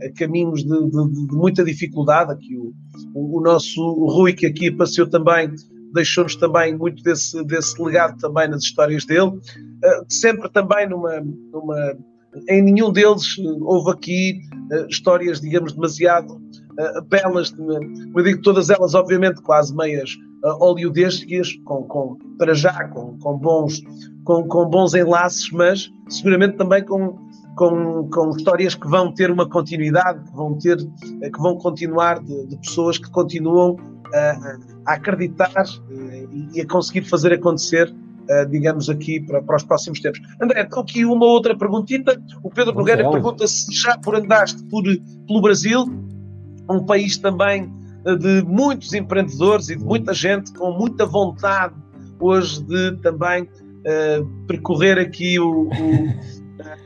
[0.00, 0.10] é?
[0.10, 2.32] caminhos de, de, de, muita dificuldade.
[2.32, 2.72] Aqui o,
[3.14, 5.52] o, o nosso Rui, que aqui passeou também,
[5.92, 9.30] deixou-nos também muito desse, desse legado também nas histórias dele.
[9.30, 11.96] Uh, sempre também numa, numa.
[12.48, 14.40] Em nenhum deles houve aqui
[14.90, 16.38] histórias, digamos, demasiado
[16.78, 17.54] uh, belas.
[17.58, 20.10] Eu digo todas elas, obviamente, quase meias
[20.44, 23.82] uh, hollywoodescas, com, com, para já, com, com, bons,
[24.24, 27.18] com, com bons enlaces, mas seguramente também com,
[27.56, 32.46] com, com histórias que vão ter uma continuidade, que vão ter, que vão continuar de,
[32.46, 33.76] de pessoas que continuam
[34.14, 34.56] a,
[34.86, 37.92] a acreditar eh, e a conseguir fazer acontecer
[38.28, 40.20] Uh, digamos aqui para, para, os próximos tempos.
[40.42, 42.20] André, estou aqui uma outra perguntita.
[42.42, 45.84] O Pedro Nogueira pergunta se já por andaste por, pelo Brasil,
[46.70, 47.72] um país também
[48.04, 51.74] uh, de muitos empreendedores e de muita gente com muita vontade
[52.20, 56.36] hoje de também uh, percorrer aqui o, o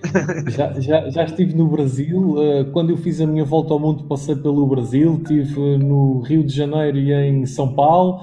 [0.50, 2.34] já, já, já, estive no Brasil.
[2.72, 5.20] Quando eu fiz a minha volta ao mundo, passei pelo Brasil.
[5.22, 8.20] Estive no Rio de Janeiro e em São Paulo.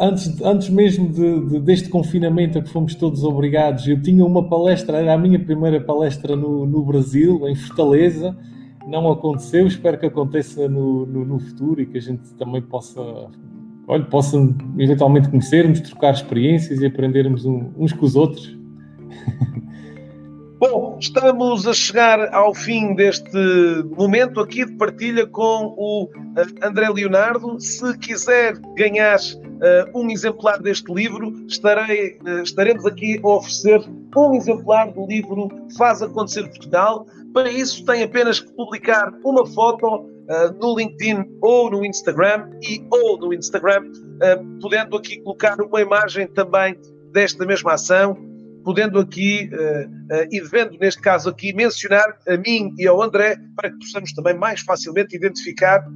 [0.00, 4.48] Antes, antes mesmo de, de, deste confinamento a que fomos todos obrigados, eu tinha uma
[4.48, 8.36] palestra, era a minha primeira palestra no, no Brasil, em Fortaleza.
[8.88, 13.00] Não aconteceu, espero que aconteça no, no, no futuro e que a gente também possa,
[13.86, 14.36] olha, possa
[14.78, 18.56] eventualmente conhecermos, trocar experiências e aprendermos um, uns com os outros
[20.58, 23.38] Bom, estamos a chegar ao fim deste
[23.96, 27.60] momento aqui de partilha com o eh, André Leonardo.
[27.60, 34.34] Se quiser ganhar uh, um exemplar deste livro, estarei, uh, estaremos aqui a oferecer um
[34.34, 37.06] exemplar do livro Faz Acontecer Portugal.
[37.38, 42.84] Para isso, tem apenas que publicar uma foto uh, no LinkedIn ou no Instagram e
[42.90, 46.76] ou no Instagram, uh, podendo aqui colocar uma imagem também
[47.12, 48.18] desta mesma ação,
[48.64, 53.70] podendo aqui uh, e devendo, neste caso aqui, mencionar a mim e ao André para
[53.70, 55.86] que possamos também mais facilmente identificar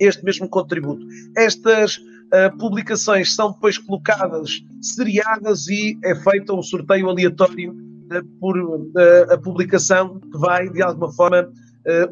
[0.00, 1.06] este mesmo contributo.
[1.36, 7.91] Estas uh, publicações são depois colocadas seriadas e é feito um sorteio aleatório
[8.40, 11.48] por uh, a publicação que vai, de alguma forma,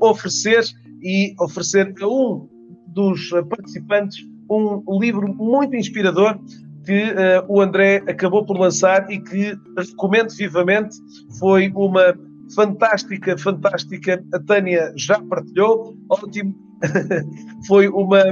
[0.00, 0.64] oferecer
[1.00, 2.48] e oferecer a um
[2.88, 4.18] dos participantes
[4.50, 6.36] um livro muito inspirador
[6.84, 7.14] que
[7.48, 10.96] o André acabou por lançar e que recomendo vivamente.
[11.38, 12.14] Foi uma
[12.54, 14.24] fantástica, fantástica.
[14.34, 15.94] A Tânia já partilhou.
[16.08, 16.54] Ótimo
[17.66, 18.22] foi uma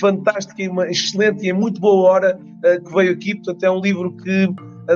[0.00, 2.38] fantástica e uma excelente e muito boa hora
[2.84, 3.34] que veio aqui.
[3.34, 4.48] Portanto, é um livro que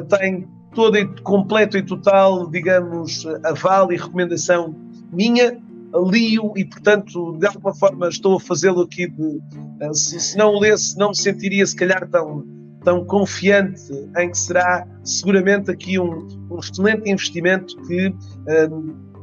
[0.08, 4.74] tem todo e completo e total, digamos, aval e recomendação
[5.12, 5.58] minha.
[5.92, 9.08] Li-o e, portanto, de alguma forma estou a fazê-lo aqui.
[9.08, 12.44] De, uh, se, se, não o lesse, não me sentiria, se calhar, tão,
[12.84, 18.14] tão confiante em que será seguramente aqui um, um excelente investimento que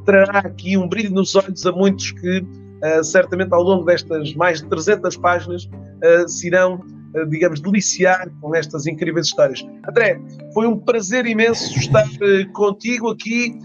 [0.08, 4.62] trará aqui um brilho nos olhos a muitos que uh, certamente ao longo destas mais
[4.62, 6.80] de 300 páginas uh, se irão, uh,
[7.28, 9.64] digamos, deliciar com estas incríveis histórias.
[9.88, 10.20] André,
[10.52, 12.06] foi um prazer imenso estar
[12.52, 13.58] contigo aqui,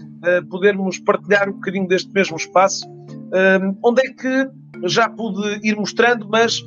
[0.50, 2.86] podermos partilhar um bocadinho deste mesmo espaço.
[3.82, 4.48] onde é que
[4.84, 6.62] já pude ir mostrando, mas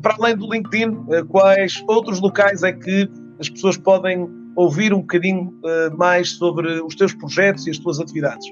[0.00, 0.96] para além do LinkedIn,
[1.28, 3.08] quais outros locais é que
[3.38, 5.52] as pessoas podem ouvir um bocadinho
[5.96, 8.46] mais sobre os teus projetos e as tuas atividades?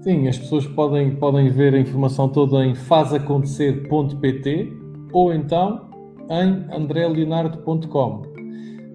[0.00, 4.72] Sim, as pessoas podem, podem ver a informação toda em fazacontecer.pt
[5.12, 5.90] ou então
[6.30, 8.36] em andreleonardo.com.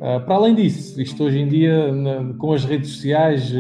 [0.02, 1.94] Ah, para além disso, isto hoje em dia,
[2.40, 3.54] com as redes sociais,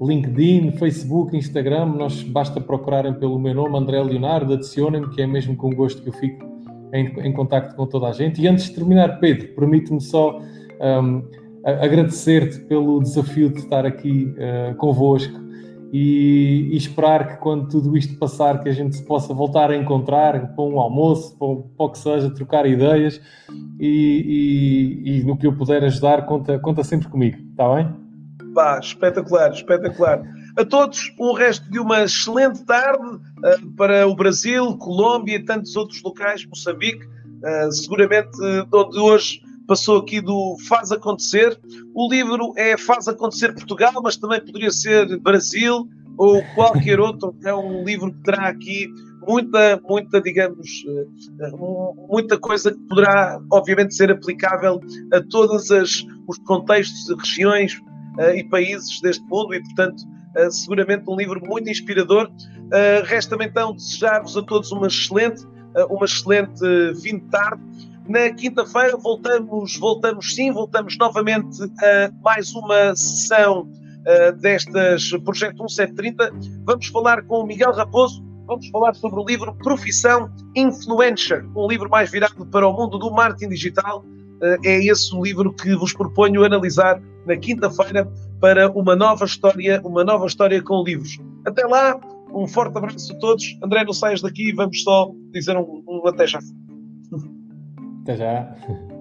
[0.00, 5.56] LinkedIn, Facebook, Instagram, nós basta procurarem pelo meu nome, André Leonardo, adicionem-me, que é mesmo
[5.56, 6.46] com gosto que eu fico
[6.92, 8.40] em, em contacto com toda a gente.
[8.40, 10.40] E antes de terminar, Pedro, permite-me só
[10.80, 11.22] um,
[11.64, 15.47] agradecer-te pelo desafio de estar aqui uh, convosco
[15.92, 19.76] e, e, esperar que quando tudo isto passar que a gente se possa voltar a
[19.76, 23.20] encontrar para um almoço, para, um, para o que seja, trocar ideias
[23.80, 27.88] e, e, e, no que eu puder ajudar, conta, conta sempre comigo, está bem?
[28.54, 30.22] Pá, espetacular, espetacular.
[30.56, 35.76] A todos, o resto de uma excelente tarde uh, para o Brasil, Colômbia e tantos
[35.76, 38.36] outros locais, Moçambique, uh, seguramente
[38.72, 41.60] onde hoje passou aqui do Faz Acontecer.
[41.94, 47.36] O livro é Faz Acontecer Portugal, mas também poderia ser Brasil ou qualquer outro.
[47.44, 48.88] É um livro que terá aqui
[49.26, 51.50] muita, muita, digamos, eh,
[52.08, 54.80] muita coisa que poderá, obviamente, ser aplicável
[55.12, 57.74] a todos os contextos, regiões
[58.18, 60.02] uh, e países deste mundo e, portanto,
[60.36, 62.26] uh, seguramente um livro muito inspirador.
[62.26, 65.46] Uh, Resta-me então desejar-vos a todos uma excelente,
[65.90, 66.58] uma excelente
[67.02, 67.62] fim de tarde
[68.08, 76.32] na quinta-feira voltamos, voltamos sim, voltamos novamente a mais uma sessão uh, destas Projeto 1730.
[76.64, 81.90] Vamos falar com o Miguel Raposo, vamos falar sobre o livro Profissão Influencer, um livro
[81.90, 84.02] mais virado para o mundo do marketing digital.
[84.40, 89.82] Uh, é esse o livro que vos proponho analisar na quinta-feira para uma nova história,
[89.84, 91.18] uma nova história com livros.
[91.44, 92.00] Até lá,
[92.32, 93.58] um forte abraço a todos.
[93.62, 96.38] André, não saias daqui, vamos só dizer um, um até já.
[98.08, 98.24] 谢谢。